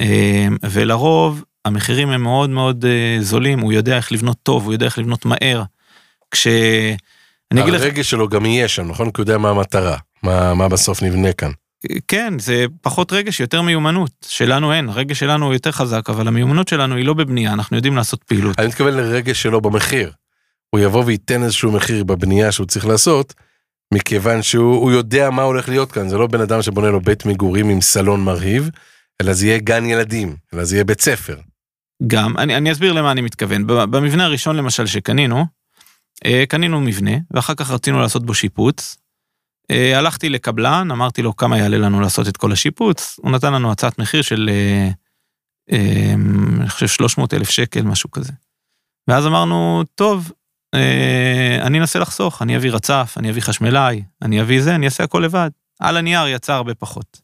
אמ, 0.00 0.56
ולרוב 0.70 1.44
המחירים 1.64 2.08
הם 2.08 2.22
מאוד 2.22 2.50
מאוד 2.50 2.84
אה, 2.84 3.16
זולים, 3.20 3.60
הוא 3.60 3.72
יודע 3.72 3.96
איך 3.96 4.12
לבנות 4.12 4.36
טוב, 4.42 4.64
הוא 4.64 4.72
יודע 4.72 4.86
איך 4.86 4.98
לבנות 4.98 5.24
מהר. 5.24 5.62
כש... 6.30 6.46
הרגש 7.52 7.98
לך... 7.98 8.04
שלו 8.04 8.28
גם 8.28 8.46
יהיה 8.46 8.68
שם, 8.68 8.90
נכון? 8.90 9.10
כי 9.10 9.20
הוא 9.20 9.22
יודע 9.22 9.38
מה 9.38 9.50
המטרה, 9.50 9.96
מה, 10.22 10.54
מה 10.54 10.68
בסוף 10.68 11.02
נבנה 11.02 11.32
כאן. 11.32 11.50
כן, 12.08 12.38
זה 12.38 12.64
פחות 12.80 13.12
רגש, 13.12 13.40
יותר 13.40 13.62
מיומנות. 13.62 14.10
שלנו 14.28 14.72
אין, 14.72 14.88
הרגש 14.88 15.18
שלנו 15.20 15.46
הוא 15.46 15.54
יותר 15.54 15.72
חזק, 15.72 16.10
אבל 16.10 16.28
המיומנות 16.28 16.68
שלנו 16.68 16.96
היא 16.96 17.04
לא 17.04 17.14
בבנייה, 17.14 17.52
אנחנו 17.52 17.76
יודעים 17.76 17.96
לעשות 17.96 18.22
פעילות. 18.22 18.58
אני 18.58 18.66
מתכוון 18.66 18.94
לרגש 18.94 19.42
שלו 19.42 19.60
במחיר. 19.60 20.12
הוא 20.70 20.80
יבוא 20.80 21.04
וייתן 21.04 21.42
איזשהו 21.42 21.72
מחיר 21.72 22.04
בבנייה 22.04 22.52
שהוא 22.52 22.66
צריך 22.66 22.86
לעשות, 22.86 23.34
מכיוון 23.94 24.42
שהוא 24.42 24.92
יודע 24.92 25.30
מה 25.30 25.42
הולך 25.42 25.68
להיות 25.68 25.92
כאן, 25.92 26.08
זה 26.08 26.18
לא 26.18 26.26
בן 26.26 26.40
אדם 26.40 26.62
שבונה 26.62 26.88
לו 26.88 27.00
בית 27.00 27.26
מגורים 27.26 27.68
עם 27.68 27.80
סלון 27.80 28.24
מרהיב, 28.24 28.70
אלא 29.22 29.32
זה 29.32 29.46
יהיה 29.46 29.58
גן 29.58 29.84
ילדים, 29.84 30.36
אלא 30.54 30.64
זה 30.64 30.76
יהיה 30.76 30.84
בית 30.84 31.00
ספר. 31.00 31.36
גם, 32.06 32.38
אני, 32.38 32.56
אני 32.56 32.72
אסביר 32.72 32.92
למה 32.92 33.12
אני 33.12 33.20
מתכוון. 33.20 33.66
במבנה 33.66 34.24
הראשון 34.24 34.56
למשל 34.56 34.86
שקנינו, 34.86 35.44
אה, 36.24 36.44
קנינו 36.48 36.80
מבנה, 36.80 37.12
ואחר 37.30 37.54
כך 37.54 37.70
רצינו 37.70 38.00
לעשות 38.00 38.26
בו 38.26 38.34
שיפוץ, 38.34 38.96
הלכתי 39.70 40.28
לקבלן, 40.28 40.90
אמרתי 40.90 41.22
לו 41.22 41.36
כמה 41.36 41.58
יעלה 41.58 41.78
לנו 41.78 42.00
לעשות 42.00 42.28
את 42.28 42.36
כל 42.36 42.52
השיפוץ, 42.52 43.20
הוא 43.22 43.30
נתן 43.30 43.52
לנו 43.52 43.72
הצעת 43.72 43.98
מחיר 43.98 44.22
של, 44.22 44.50
אה, 44.52 44.90
אה, 45.72 46.14
אני 46.60 46.68
חושב 46.68 46.86
300 46.86 47.34
אלף 47.34 47.50
שקל, 47.50 47.82
משהו 47.82 48.10
כזה. 48.10 48.32
ואז 49.08 49.26
אמרנו, 49.26 49.84
טוב, 49.94 50.32
אני 51.62 51.80
אנסה 51.80 51.98
לחסוך, 51.98 52.42
אני 52.42 52.56
אביא 52.56 52.72
רצף, 52.72 53.14
אני 53.16 53.30
אביא 53.30 53.42
חשמלאי, 53.42 54.02
אני 54.22 54.40
אביא 54.40 54.62
זה, 54.62 54.74
אני 54.74 54.86
אעשה 54.86 55.04
הכל 55.04 55.22
לבד. 55.24 55.50
על 55.80 55.96
הנייר 55.96 56.26
יצא 56.26 56.52
הרבה 56.52 56.74
פחות. 56.74 57.20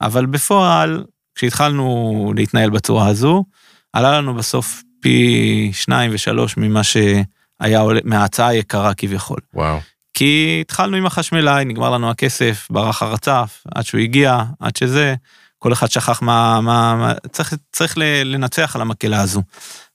אבל 0.00 0.26
בפועל, 0.26 1.04
כשהתחלנו 1.34 2.32
להתנהל 2.36 2.70
בצורה 2.70 3.06
הזו, 3.06 3.44
עלה 3.92 4.18
לנו 4.18 4.34
בסוף 4.34 4.82
פי 5.00 5.70
שניים 5.72 6.10
ושלוש 6.14 6.56
ממה 6.56 6.80
שהיה 6.84 7.82
מההצעה 8.04 8.48
היקרה 8.48 8.94
כביכול. 8.94 9.38
וואו. 9.54 9.78
כי 10.18 10.58
התחלנו 10.60 10.96
עם 10.96 11.06
החשמלאי, 11.06 11.64
נגמר 11.64 11.90
לנו 11.90 12.10
הכסף, 12.10 12.68
ברח 12.70 13.02
הרצף, 13.02 13.62
עד 13.74 13.84
שהוא 13.84 14.00
הגיע, 14.00 14.42
עד 14.60 14.76
שזה, 14.76 15.14
כל 15.58 15.72
אחד 15.72 15.90
שכח 15.90 16.22
מה, 16.22 16.60
מה, 16.60 16.94
מה 16.96 17.12
צריך, 17.32 17.54
צריך 17.72 17.98
לנצח 18.24 18.76
על 18.76 18.82
המקהלה 18.82 19.20
הזו. 19.20 19.42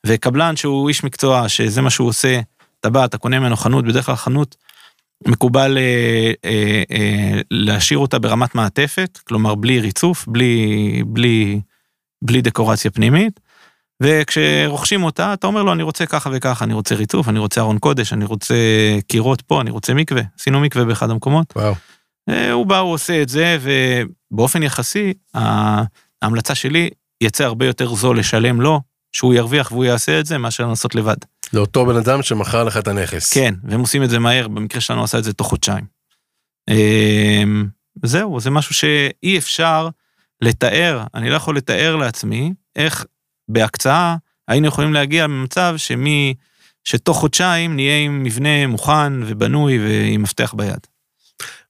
וקבלן 0.05 0.55
שהוא 0.55 0.89
איש 0.89 1.03
מקצוע, 1.03 1.49
שזה 1.49 1.81
מה 1.81 1.89
שהוא 1.89 2.07
עושה, 2.07 2.39
אתה 2.79 2.89
בא, 2.89 3.05
אתה 3.05 3.17
קונה 3.17 3.39
ממנו 3.39 3.55
חנות, 3.55 3.85
בדרך 3.85 4.05
כלל 4.05 4.15
חנות 4.15 4.55
מקובל 5.27 5.77
אה, 5.77 6.31
אה, 6.45 6.83
אה, 6.91 7.41
להשאיר 7.51 7.99
אותה 7.99 8.19
ברמת 8.19 8.55
מעטפת, 8.55 9.19
כלומר 9.27 9.55
בלי 9.55 9.79
ריצוף, 9.79 10.27
בלי, 10.27 11.03
בלי, 11.05 11.61
בלי 12.21 12.41
דקורציה 12.41 12.91
פנימית. 12.91 13.39
וכשרוכשים 14.01 15.03
אותה, 15.03 15.33
אתה 15.33 15.47
אומר 15.47 15.63
לו, 15.63 15.73
אני 15.73 15.83
רוצה 15.83 16.05
ככה 16.05 16.29
וככה, 16.33 16.65
אני 16.65 16.73
רוצה 16.73 16.95
ריצוף, 16.95 17.29
אני 17.29 17.39
רוצה 17.39 17.61
ארון 17.61 17.79
קודש, 17.79 18.13
אני 18.13 18.25
רוצה 18.25 18.55
קירות 19.07 19.41
פה, 19.41 19.61
אני 19.61 19.71
רוצה 19.71 19.93
מקווה. 19.93 20.21
עשינו 20.39 20.59
מקווה 20.59 20.85
באחד 20.85 21.09
המקומות. 21.09 21.53
וואו. 21.55 21.73
אה, 22.29 22.51
הוא 22.51 22.65
בא, 22.65 22.77
הוא 22.77 22.93
עושה 22.93 23.21
את 23.21 23.29
זה, 23.29 23.57
ובאופן 23.61 24.63
יחסי, 24.63 25.13
ההמלצה 26.21 26.55
שלי, 26.55 26.89
יצא 27.23 27.43
הרבה 27.43 27.65
יותר 27.65 27.95
זול 27.95 28.19
לשלם 28.19 28.61
לו, 28.61 28.81
שהוא 29.11 29.33
ירוויח 29.33 29.71
והוא 29.71 29.85
יעשה 29.85 30.19
את 30.19 30.25
זה, 30.25 30.37
מאשר 30.37 30.65
לנסות 30.67 30.95
לבד. 30.95 31.17
לאותו 31.53 31.85
בן 31.85 31.95
אדם 31.95 32.23
שמכר 32.23 32.63
לך 32.63 32.77
את 32.77 32.87
הנכס. 32.87 33.33
כן, 33.33 33.53
והם 33.63 33.79
עושים 33.79 34.03
את 34.03 34.09
זה 34.09 34.19
מהר, 34.19 34.47
במקרה 34.47 34.81
שלנו 34.81 35.03
עשה 35.03 35.17
את 35.17 35.23
זה 35.23 35.33
תוך 35.33 35.47
חודשיים. 35.47 35.85
אמ, 36.69 37.67
זהו, 38.03 38.39
זה 38.39 38.49
משהו 38.49 38.75
שאי 38.75 39.37
אפשר 39.37 39.89
לתאר, 40.41 41.03
אני 41.13 41.29
לא 41.29 41.35
יכול 41.35 41.57
לתאר 41.57 41.95
לעצמי 41.95 42.53
איך 42.75 43.05
בהקצאה, 43.49 44.15
היינו 44.47 44.67
יכולים 44.67 44.93
להגיע 44.93 45.23
למצב 45.23 45.73
שמי, 45.77 46.33
שתוך 46.83 47.17
חודשיים 47.17 47.75
נהיה 47.75 47.97
עם 47.99 48.23
מבנה 48.23 48.67
מוכן 48.67 49.13
ובנוי 49.25 49.79
ועם 49.79 50.21
מפתח 50.21 50.53
ביד. 50.57 50.79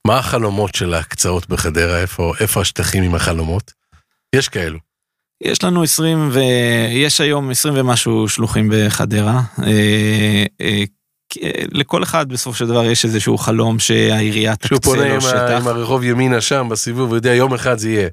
מה 0.08 0.18
החלומות 0.18 0.76
של 0.76 0.94
ההקצאות 0.94 1.50
בחדרה? 1.50 2.02
איפה, 2.02 2.34
איפה 2.40 2.62
השטחים 2.62 3.04
עם 3.04 3.16
החלומות? 3.16 3.72
יש 4.36 4.50
כאלו. 4.50 4.80
יש 5.44 5.64
לנו 5.64 5.84
20 5.84 6.30
ו... 6.32 6.40
יש 6.90 7.22
היום 7.22 7.50
20 7.50 7.74
ומשהו 7.78 8.30
שלוחים 8.30 8.72
בחדרה. 8.74 9.42
אה, 9.64 10.46
אה, 10.62 10.84
לכל 11.72 12.04
אחד 12.04 12.30
בסופו 12.30 12.58
של 12.58 12.68
דבר 12.68 12.86
יש 12.86 13.06
איזשהו 13.06 13.38
חלום 13.38 13.80
שהעירייה 13.80 14.56
תקצה 14.56 14.76
לו 14.76 15.22
שטח. 15.22 15.30
שהוא 15.30 15.40
פונה 15.40 15.58
עם 15.58 15.68
הרחוב 15.68 16.04
ימינה 16.04 16.42
שם 16.42 16.68
בסיבוב, 16.72 17.10
הוא 17.10 17.18
יודע 17.18 17.34
יום 17.34 17.54
אחד 17.54 17.78
זה 17.78 17.90
יהיה. 17.90 18.10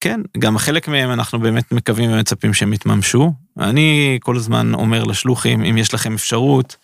כן, 0.00 0.20
גם 0.38 0.58
חלק 0.58 0.88
מהם 0.88 1.10
אנחנו 1.12 1.38
באמת 1.38 1.72
מקווים 1.72 2.12
ומצפים 2.12 2.54
שהם 2.54 2.72
יתממשו. 2.72 3.32
אני 3.58 4.18
כל 4.22 4.36
הזמן 4.36 4.74
אומר 4.74 5.04
לשלוחים, 5.04 5.64
אם 5.64 5.78
יש 5.78 5.94
לכם 5.94 6.14
אפשרות, 6.14 6.76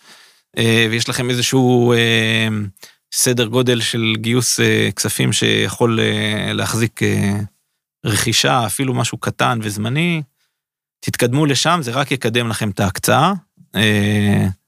אה, 0.57 0.87
ויש 0.91 1.09
לכם 1.09 1.29
איזשהו 1.29 1.93
אה, 1.93 2.47
סדר 3.13 3.45
גודל 3.45 3.81
של 3.81 4.13
גיוס 4.17 4.59
אה, 4.59 4.89
כספים 4.95 5.33
שיכול 5.33 5.99
להחזיק 6.53 6.99
רכישה, 8.05 8.65
אפילו 8.65 8.93
משהו 8.93 9.17
קטן 9.17 9.59
וזמני, 9.61 10.21
תתקדמו 10.99 11.45
לשם, 11.45 11.79
זה 11.83 11.91
רק 11.91 12.11
יקדם 12.11 12.49
לכם 12.49 12.69
את 12.69 12.79
ההקצאה. 12.79 13.33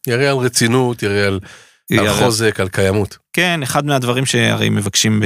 יראה 0.08 0.32
על 0.32 0.38
רצינות, 0.38 1.04
יראה 1.04 1.28
על 1.28 1.40
על 1.98 2.10
חוזק, 2.10 2.60
על 2.60 2.70
קיימות. 2.70 3.18
כן, 3.34 3.64
אחד 3.64 3.86
מהדברים 3.86 4.26
שהרי 4.26 4.70
מבקשים 4.70 5.20
ב... 5.20 5.26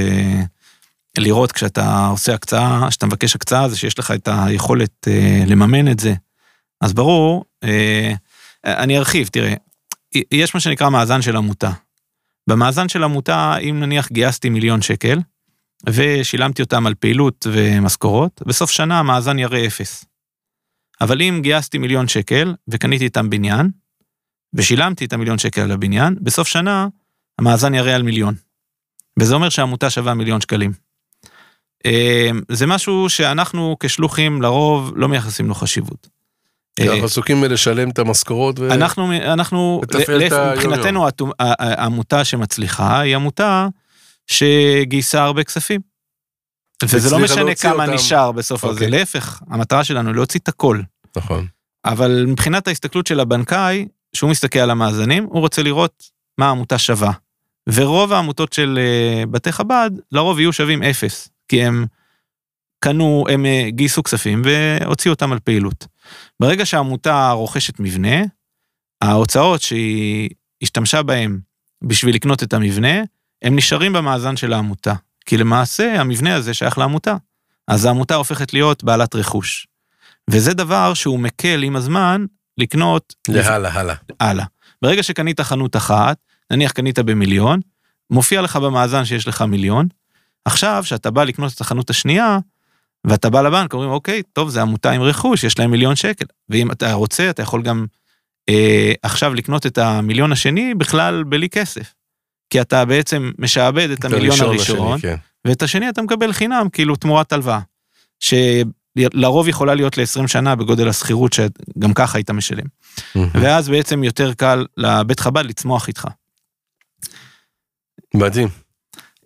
לראות 1.18 1.52
כשאתה 1.52 2.08
עושה 2.08 2.34
הקצאה, 2.34 2.88
כשאתה 2.90 3.06
מבקש 3.06 3.36
הקצאה, 3.36 3.70
זה 3.70 3.78
שיש 3.78 4.00
לך 4.00 4.12
את 4.12 4.30
היכולת 4.32 5.08
אה, 5.08 5.44
לממן 5.48 5.92
את 5.92 6.00
זה. 6.00 6.14
אז 6.82 6.94
ברור, 6.94 7.46
אה, 7.64 8.14
אני 8.66 8.98
ארחיב, 8.98 9.28
תראה, 9.28 9.54
יש 10.32 10.54
מה 10.54 10.60
שנקרא 10.60 10.90
מאזן 10.90 11.22
של 11.22 11.38
עמותה. 11.38 11.72
במאזן 12.50 12.90
של 12.90 13.04
עמותה, 13.04 13.58
אם 13.58 13.80
נניח 13.80 14.12
גייסתי 14.12 14.50
מיליון 14.50 14.82
שקל, 14.82 15.20
ושילמתי 15.90 16.62
אותם 16.62 16.88
על 16.88 16.96
פעילות 16.96 17.48
ומשכורות, 17.52 18.42
בסוף 18.46 18.72
שנה 18.72 19.00
המאזן 19.00 19.40
יראה 19.40 19.68
אפס. 19.68 20.06
אבל 21.02 21.22
אם 21.22 21.40
גייסתי 21.44 21.78
מיליון 21.78 22.08
שקל 22.08 22.56
וקניתי 22.68 23.04
איתם 23.04 23.30
בניין, 23.30 23.70
ושילמתי 24.54 25.06
את 25.06 25.14
המיליון 25.14 25.38
שקל 25.38 25.62
על 25.62 25.72
הבניין, 25.72 26.16
בסוף 26.22 26.48
שנה 26.48 26.88
המאזן 27.40 27.74
יראה 27.74 27.96
על 27.96 28.04
מיליון. 28.04 28.36
וזה 29.20 29.36
אומר 29.36 29.50
שהעמותה 29.50 29.90
שווה 29.90 30.14
מיליון 30.14 30.42
שקלים. 30.42 30.91
אה, 31.86 32.30
זה 32.50 32.68
משהו 32.68 33.10
שאנחנו 33.10 33.76
כשלוחים 33.80 34.42
לרוב 34.42 34.94
לא 34.96 35.08
מייחסים 35.08 35.48
לו 35.48 35.56
חשיבות. 35.56 36.08
אנחנו 36.80 36.94
אה, 36.94 37.06
עסוקים 37.06 37.42
בלשלם 37.42 37.90
את 37.90 38.00
המשכורות 38.00 38.60
ו... 38.60 38.72
אנחנו, 38.72 39.14
אנחנו, 39.14 39.82
מבחינתנו 40.54 41.08
העמותה 41.40 42.26
שמצליחה 42.26 43.00
היא 43.00 43.16
עמותה 43.16 43.68
שגייסה 44.28 45.24
הרבה 45.24 45.44
כספים. 45.44 45.82
וזה 46.84 47.10
לא 47.12 47.20
משנה 47.20 47.56
כמה 47.56 47.84
אותם. 47.84 47.94
נשאר 47.94 48.32
בסוף 48.32 48.64
הזה, 48.64 48.74
אוקיי. 48.74 48.90
להפך, 48.90 49.42
המטרה 49.50 49.84
שלנו 49.84 50.10
היא 50.10 50.16
להוציא 50.16 50.40
את 50.44 50.48
הכל. 50.48 50.82
נכון. 51.18 51.48
אבל 51.86 52.26
מבחינת 52.28 52.68
ההסתכלות 52.68 53.08
של 53.08 53.20
הבנקאי, 53.20 53.86
שהוא 54.14 54.30
מסתכל 54.30 54.60
על 54.60 54.70
המאזנים, 54.70 55.24
הוא 55.24 55.40
רוצה 55.40 55.64
לראות 55.64 56.04
מה 56.38 56.48
העמותה 56.48 56.78
שווה. 56.78 57.12
ורוב 57.74 58.14
העמותות 58.14 58.54
של 58.54 58.80
אה, 58.82 59.26
בתי 59.26 59.52
חב"ד, 59.52 59.92
לרוב 60.12 60.40
יהיו 60.40 60.54
שווים 60.54 60.84
אפס, 60.84 61.30
כי 61.52 61.64
הם 61.64 61.86
קנו, 62.80 63.26
הם 63.30 63.46
אה, 63.46 63.68
גייסו 63.70 64.04
כספים 64.04 64.42
והוציאו 64.46 65.14
אותם 65.14 65.32
על 65.32 65.40
פעילות. 65.40 65.88
ברגע 66.40 66.66
שהעמותה 66.66 67.32
רוכשת 67.32 67.80
מבנה, 67.80 68.16
ההוצאות 69.02 69.62
שהיא 69.62 70.30
השתמשה 70.62 71.04
בהם 71.04 71.40
בשביל 71.84 72.16
לקנות 72.16 72.44
את 72.44 72.54
המבנה, 72.54 73.02
הם 73.42 73.56
נשארים 73.56 73.94
במאזן 73.94 74.38
של 74.38 74.54
העמותה. 74.54 74.94
כי 75.26 75.38
למעשה 75.38 76.02
המבנה 76.02 76.36
הזה 76.36 76.54
שייך 76.54 76.78
לעמותה. 76.78 77.16
אז 77.68 77.86
העמותה 77.86 78.16
הופכת 78.16 78.54
להיות 78.54 78.84
בעלת 78.84 79.16
רכוש. 79.16 79.68
וזה 80.30 80.54
דבר 80.54 80.94
שהוא 80.94 81.20
מקל 81.20 81.64
עם 81.64 81.76
הזמן 81.76 82.26
לקנות... 82.58 83.14
להלאה, 83.30 83.80
הלאה. 83.80 83.96
הלאה. 84.20 84.46
ברגע 84.82 85.04
שקנית 85.04 85.42
חנות 85.42 85.76
אחת, 85.76 86.18
נניח 86.52 86.72
קנית 86.72 87.00
במיליון, 87.00 87.60
מופיע 88.10 88.42
לך 88.42 88.56
במאזן 88.56 89.06
שיש 89.06 89.28
לך 89.28 89.42
מיליון, 89.42 89.88
עכשיו, 90.46 90.82
כשאתה 90.86 91.12
בא 91.12 91.24
לקנות 91.24 91.54
את 91.54 91.62
החנות 91.62 91.90
השנייה, 91.90 92.40
ואתה 93.06 93.30
בא 93.30 93.42
לבנק, 93.42 93.74
אומרים, 93.74 93.92
אוקיי, 93.92 94.24
טוב, 94.34 94.50
זה 94.50 94.62
עמותה 94.62 94.92
עם 94.92 95.02
רכוש, 95.02 95.44
יש 95.44 95.60
להם 95.60 95.72
מיליון 95.72 95.96
שקל. 95.96 96.26
ואם 96.50 96.72
אתה 96.72 96.94
רוצה, 96.94 97.30
אתה 97.30 97.42
יכול 97.42 97.62
גם 97.62 97.86
אה, 98.50 98.94
עכשיו 99.02 99.34
לקנות 99.34 99.66
את 99.66 99.78
המיליון 99.78 100.32
השני 100.32 100.74
בכלל 100.74 101.24
בלי 101.24 101.50
כסף. 101.50 101.94
כי 102.50 102.62
אתה 102.62 102.86
בעצם 102.86 103.32
משעבד 103.38 103.90
את 103.90 104.06
המיליון 104.06 104.42
הראשון, 104.42 104.94
השני, 104.94 105.02
כן. 105.02 105.16
ואת 105.46 105.62
השני 105.62 105.90
אתה 105.90 106.02
מקבל 106.02 106.34
חינם, 106.34 106.68
כאילו 106.74 106.96
תמורת 106.96 107.34
הלוואה. 107.34 107.60
שלרוב 108.20 109.48
יכולה 109.48 109.76
להיות 109.76 109.98
ל-20 109.98 110.28
שנה 110.28 110.56
בגודל 110.56 110.88
השכירות 110.88 111.34
שגם 111.34 111.94
ככה 111.94 112.18
היית 112.18 112.32
משלם. 112.32 112.66
ואז 113.16 113.70
בעצם 113.70 114.04
יותר 114.04 114.34
קל 114.34 114.66
לבית 114.78 115.20
חב"ד 115.20 115.46
לצמוח 115.46 115.88
איתך. 115.88 116.08
מדהים. 118.14 118.61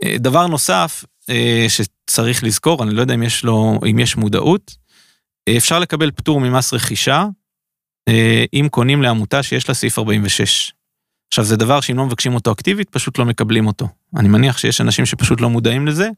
אה, 0.03 0.17
דבר 0.17 0.47
נוסף 0.47 1.05
אה, 1.29 1.65
שצריך 1.69 2.43
לזכור, 2.43 2.83
אני 2.83 2.93
לא 2.93 3.01
יודע 3.01 3.13
אם 3.13 3.23
יש 3.23 3.43
לו, 3.43 3.79
אם 3.89 3.99
יש 3.99 4.17
מודעות, 4.17 4.75
אה, 5.47 5.57
אפשר 5.57 5.79
לקבל 5.79 6.11
פטור 6.11 6.39
ממס 6.39 6.73
רכישה 6.73 7.25
אם 8.53 8.67
קונים 8.71 9.01
לעמותה 9.01 9.43
שיש 9.43 9.69
לה 9.69 9.75
סעיף 9.75 9.99
46. 9.99 10.73
עכשיו 11.27 11.45
זה 11.45 11.55
דבר 11.55 11.81
שאם 11.81 11.97
לא 11.97 12.05
מבקשים 12.05 12.35
אותו 12.35 12.51
אקטיבית 12.51 12.89
פשוט 12.89 13.17
לא 13.17 13.25
מקבלים 13.25 13.67
אותו. 13.67 13.87
אני 14.15 14.27
מניח 14.27 14.57
שיש 14.57 14.81
אנשים 14.81 15.05
שפשוט 15.05 15.41
לא 15.41 15.49
מודעים 15.49 15.87
לזה, 15.87 16.09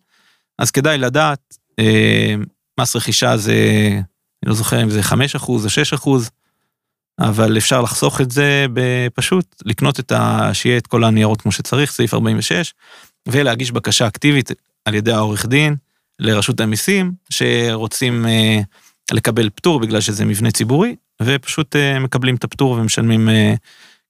אז 0.60 0.72
כדאי 0.72 0.98
לדעת, 0.98 1.58
מס 2.80 2.96
רכישה 2.96 3.38
זה, 3.38 3.54
אני 4.44 4.50
לא 4.50 4.54
זוכר 4.54 4.84
אם 4.84 4.90
זה 4.90 5.04
5 5.04 5.36
אחוז 5.36 5.66
או 5.66 5.70
6 5.70 5.94
אחוז, 5.94 6.30
אבל 7.20 7.58
אפשר 7.58 7.82
לחסוך 7.82 8.22
את 8.22 8.32
זה 8.32 8.66
בפשוט 8.74 9.56
לקנות 9.66 10.00
את 10.00 10.12
ה... 10.12 10.50
שיהיה 10.54 10.78
את 10.78 10.88
כל 10.88 11.04
הניירות 11.04 11.42
כמו 11.42 11.52
שצריך, 11.52 11.92
סעיף 11.92 12.14
46, 12.14 12.74
ולהגיש 13.28 13.72
בקשה 13.72 14.08
אקטיבית 14.08 14.52
על 14.86 14.96
ידי 14.96 15.12
העורך 15.12 15.46
דין 15.46 15.76
לרשות 16.20 16.60
המיסים, 16.60 17.12
שרוצים 17.30 18.26
אה, 18.26 18.60
לקבל 19.14 19.50
פטור 19.56 19.80
בגלל 19.80 20.02
שזה 20.02 20.26
מבנה 20.26 20.52
ציבורי, 20.52 20.96
ופשוט 21.22 21.76
אה, 21.76 22.00
מקבלים 22.00 22.36
את 22.36 22.44
הפטור 22.44 22.72
ומשלמים 22.72 23.30
אה, 23.30 23.54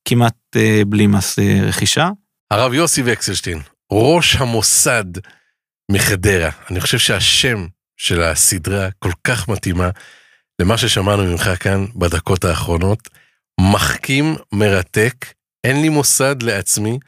כמעט 0.06 0.36
אה, 0.56 0.82
בלי 0.88 1.08
מס 1.08 1.40
אה, 1.40 1.60
רכישה. 1.68 2.10
הרב 2.52 2.74
יוסי 2.74 3.02
וקסלשטיין, 3.06 3.60
ראש 3.92 4.36
המוסד 4.36 5.06
מחדרה, 5.92 6.50
אני 6.72 6.82
חושב 6.82 6.98
שהשם 6.98 7.68
של 7.98 8.22
הסדרה 8.22 8.90
כל 9.00 9.12
כך 9.24 9.48
מתאימה 9.48 9.90
למה 10.62 10.78
ששמענו 10.78 11.24
ממך 11.24 11.50
כאן 11.60 11.86
בדקות 11.96 12.46
האחרונות. 12.46 13.10
מחכים, 13.62 14.36
מרתק, 14.52 15.26
אין 15.64 15.82
לי 15.82 15.90
מוסד 15.90 16.44
לעצמי, 16.44 17.00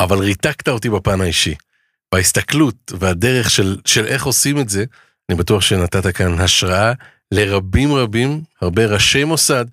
אבל 0.00 0.18
ריתקת 0.18 0.68
אותי 0.68 0.90
בפן 0.90 1.20
האישי. 1.20 1.54
בהסתכלות 2.14 2.92
והדרך 2.98 3.50
של, 3.50 3.76
של 3.84 4.06
איך 4.06 4.26
עושים 4.26 4.60
את 4.60 4.68
זה, 4.68 4.84
אני 5.28 5.38
בטוח 5.38 5.62
שנתת 5.62 6.16
כאן 6.16 6.40
השראה 6.40 6.92
לרבים 7.32 7.94
רבים, 7.94 8.42
הרבה 8.60 8.86
ראשי 8.86 9.24
מוסד, 9.24 9.64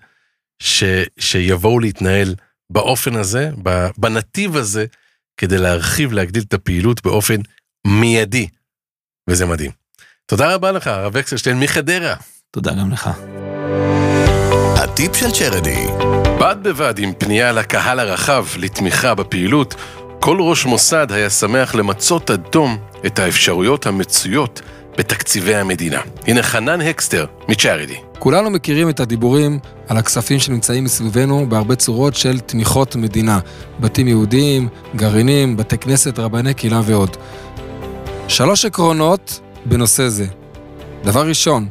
ש, 0.60 0.84
שיבואו 1.20 1.80
להתנהל 1.80 2.36
באופן 2.70 3.16
הזה, 3.16 3.52
בנתיב 3.98 4.56
הזה, 4.56 4.86
כדי 5.38 5.58
להרחיב, 5.58 6.14
להגדיל 6.14 6.44
את 6.48 6.54
הפעילות 6.54 7.04
באופן 7.04 7.42
מיידי. 7.88 8.48
וזה 9.30 9.46
מדהים. 9.46 9.72
תודה 10.26 10.56
רבה 10.56 10.72
לך, 10.72 10.88
הרב 10.88 11.18
אקסלשטיין 11.18 11.60
מחדרה. 11.60 12.16
תודה 12.52 12.72
גם 12.74 12.92
לך. 12.92 13.10
הטיפ 14.78 15.16
של 15.16 15.32
צ'רדי. 15.32 15.86
בד 16.40 16.56
בבד 16.64 17.00
עם 17.00 17.14
פנייה 17.14 17.52
לקהל 17.52 18.00
הרחב 18.00 18.46
לתמיכה 18.58 19.16
בפעילות, 19.16 19.76
כל 20.28 20.42
ראש 20.42 20.66
מוסד 20.66 21.12
היה 21.12 21.30
שמח 21.30 21.76
למצות 21.76 22.30
עד 22.30 22.42
תום 22.50 22.78
את 23.06 23.20
האפשרויות 23.20 23.86
המצויות 23.86 24.62
בתקציבי 24.98 25.56
המדינה. 25.56 26.02
הנה 26.28 26.44
חנן 26.44 26.82
הקסטר 26.82 27.26
מצ'ארידי. 27.50 27.96
כולנו 28.20 28.50
מכירים 28.50 28.90
את 28.90 29.00
הדיבורים 29.00 29.60
על 29.88 29.98
הכספים 29.98 30.40
שנמצאים 30.40 30.84
מסביבנו 30.84 31.50
בהרבה 31.50 31.76
צורות 31.76 32.16
של 32.16 32.40
תמיכות 32.40 32.96
מדינה. 32.96 33.40
בתים 33.80 34.08
יהודיים, 34.08 34.68
גרעינים, 34.96 35.58
בתי 35.58 35.78
כנסת, 35.78 36.20
רבני 36.20 36.54
קהילה 36.54 36.82
ועוד. 36.86 37.18
שלוש 38.28 38.66
עקרונות 38.66 39.40
בנושא 39.66 40.08
זה. 40.08 40.26
דבר 41.04 41.28
ראשון, 41.28 41.68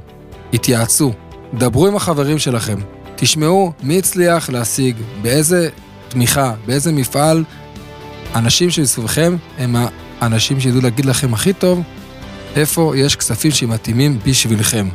התייעצו, 0.52 1.12
דברו 1.54 1.86
עם 1.86 1.96
החברים 1.96 2.38
שלכם, 2.38 2.78
תשמעו 3.16 3.72
מי 3.82 3.98
הצליח 3.98 4.50
להשיג, 4.50 4.96
באיזה 5.22 5.68
תמיכה, 6.08 6.54
באיזה 6.66 6.92
מפעל 6.92 7.44
האנשים 8.34 8.70
שמסביבכם 8.70 9.36
הם 9.58 9.76
האנשים 10.20 10.60
שידעו 10.60 10.80
להגיד 10.80 11.04
לכם 11.04 11.34
הכי 11.34 11.52
טוב 11.52 11.82
איפה 12.56 12.92
יש 12.96 13.16
כספים 13.16 13.50
שמתאימים 13.50 14.18
בשבילכם. 14.26 14.88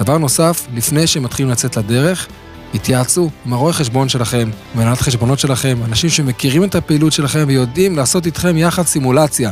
דבר 0.00 0.18
נוסף, 0.18 0.66
לפני 0.74 1.06
שמתחילים 1.06 1.50
לצאת 1.50 1.76
לדרך, 1.76 2.26
התייעצו 2.74 3.30
עם 3.46 3.52
הרואה 3.52 3.72
חשבון 3.72 4.08
שלכם, 4.08 4.50
מנהלת 4.74 5.00
חשבונות 5.00 5.38
שלכם, 5.38 5.78
אנשים 5.84 6.10
שמכירים 6.10 6.64
את 6.64 6.74
הפעילות 6.74 7.12
שלכם 7.12 7.44
ויודעים 7.46 7.96
לעשות 7.96 8.26
איתכם 8.26 8.56
יחד 8.56 8.82
סימולציה. 8.82 9.50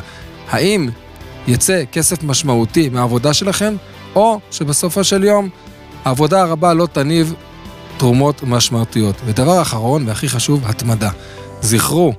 האם 0.51 0.89
יצא 1.49 1.83
כסף 1.93 2.23
משמעותי 2.23 2.89
מהעבודה 2.89 3.35
שלכם, 3.35 3.77
או 4.15 4.41
שבסופו 4.51 5.05
של 5.05 5.25
יום 5.25 5.49
העבודה 6.05 6.43
הרבה 6.43 6.75
לא 6.75 6.89
תניב 6.93 7.35
תרומות 7.97 8.43
משמעותיות. 8.43 9.17
ודבר 9.27 9.63
אחרון 9.63 10.09
והכי 10.09 10.29
חשוב, 10.29 10.67
התמדה. 10.67 11.11
זכרו, 11.61 12.13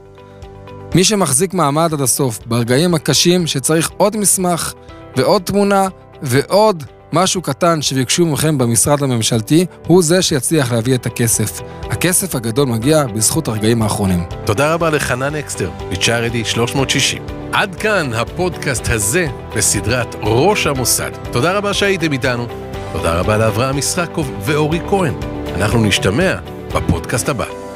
מי 0.95 1.03
שמחזיק 1.03 1.53
מעמד 1.53 1.89
עד 1.93 2.01
הסוף, 2.01 2.39
ברגעים 2.45 2.93
הקשים 2.93 3.47
שצריך 3.47 3.91
עוד 3.97 4.17
מסמך 4.17 4.73
ועוד 5.15 5.41
תמונה 5.41 5.87
ועוד 6.21 6.83
משהו 7.13 7.41
קטן 7.41 7.81
שביקשו 7.81 8.25
מכם 8.25 8.57
במשרד 8.57 9.03
הממשלתי, 9.03 9.65
הוא 9.87 10.03
זה 10.03 10.21
שיצליח 10.21 10.71
להביא 10.71 10.95
את 10.95 11.05
הכסף. 11.05 11.61
הכסף 11.83 12.35
הגדול 12.35 12.67
מגיע 12.67 13.05
בזכות 13.05 13.47
הרגעים 13.47 13.81
האחרונים. 13.81 14.23
תודה 14.45 14.73
רבה 14.73 14.89
לחנן 14.89 15.35
אקסטר, 15.35 15.69
מצ'ארדי 15.91 16.45
360. 16.45 17.23
עד 17.53 17.75
כאן 17.75 18.13
הפודקאסט 18.13 18.89
הזה 18.89 19.27
בסדרת 19.55 20.15
ראש 20.23 20.67
המוסד. 20.67 21.11
תודה 21.31 21.57
רבה 21.57 21.73
שהייתם 21.73 22.13
איתנו. 22.13 22.47
תודה 22.93 23.19
רבה 23.19 23.37
לאברהם 23.37 23.77
ישחקוב 23.77 24.31
ואורי 24.45 24.79
כהן. 24.89 25.13
אנחנו 25.55 25.83
נשתמע 25.83 26.35
בפודקאסט 26.73 27.29
הבא. 27.29 27.66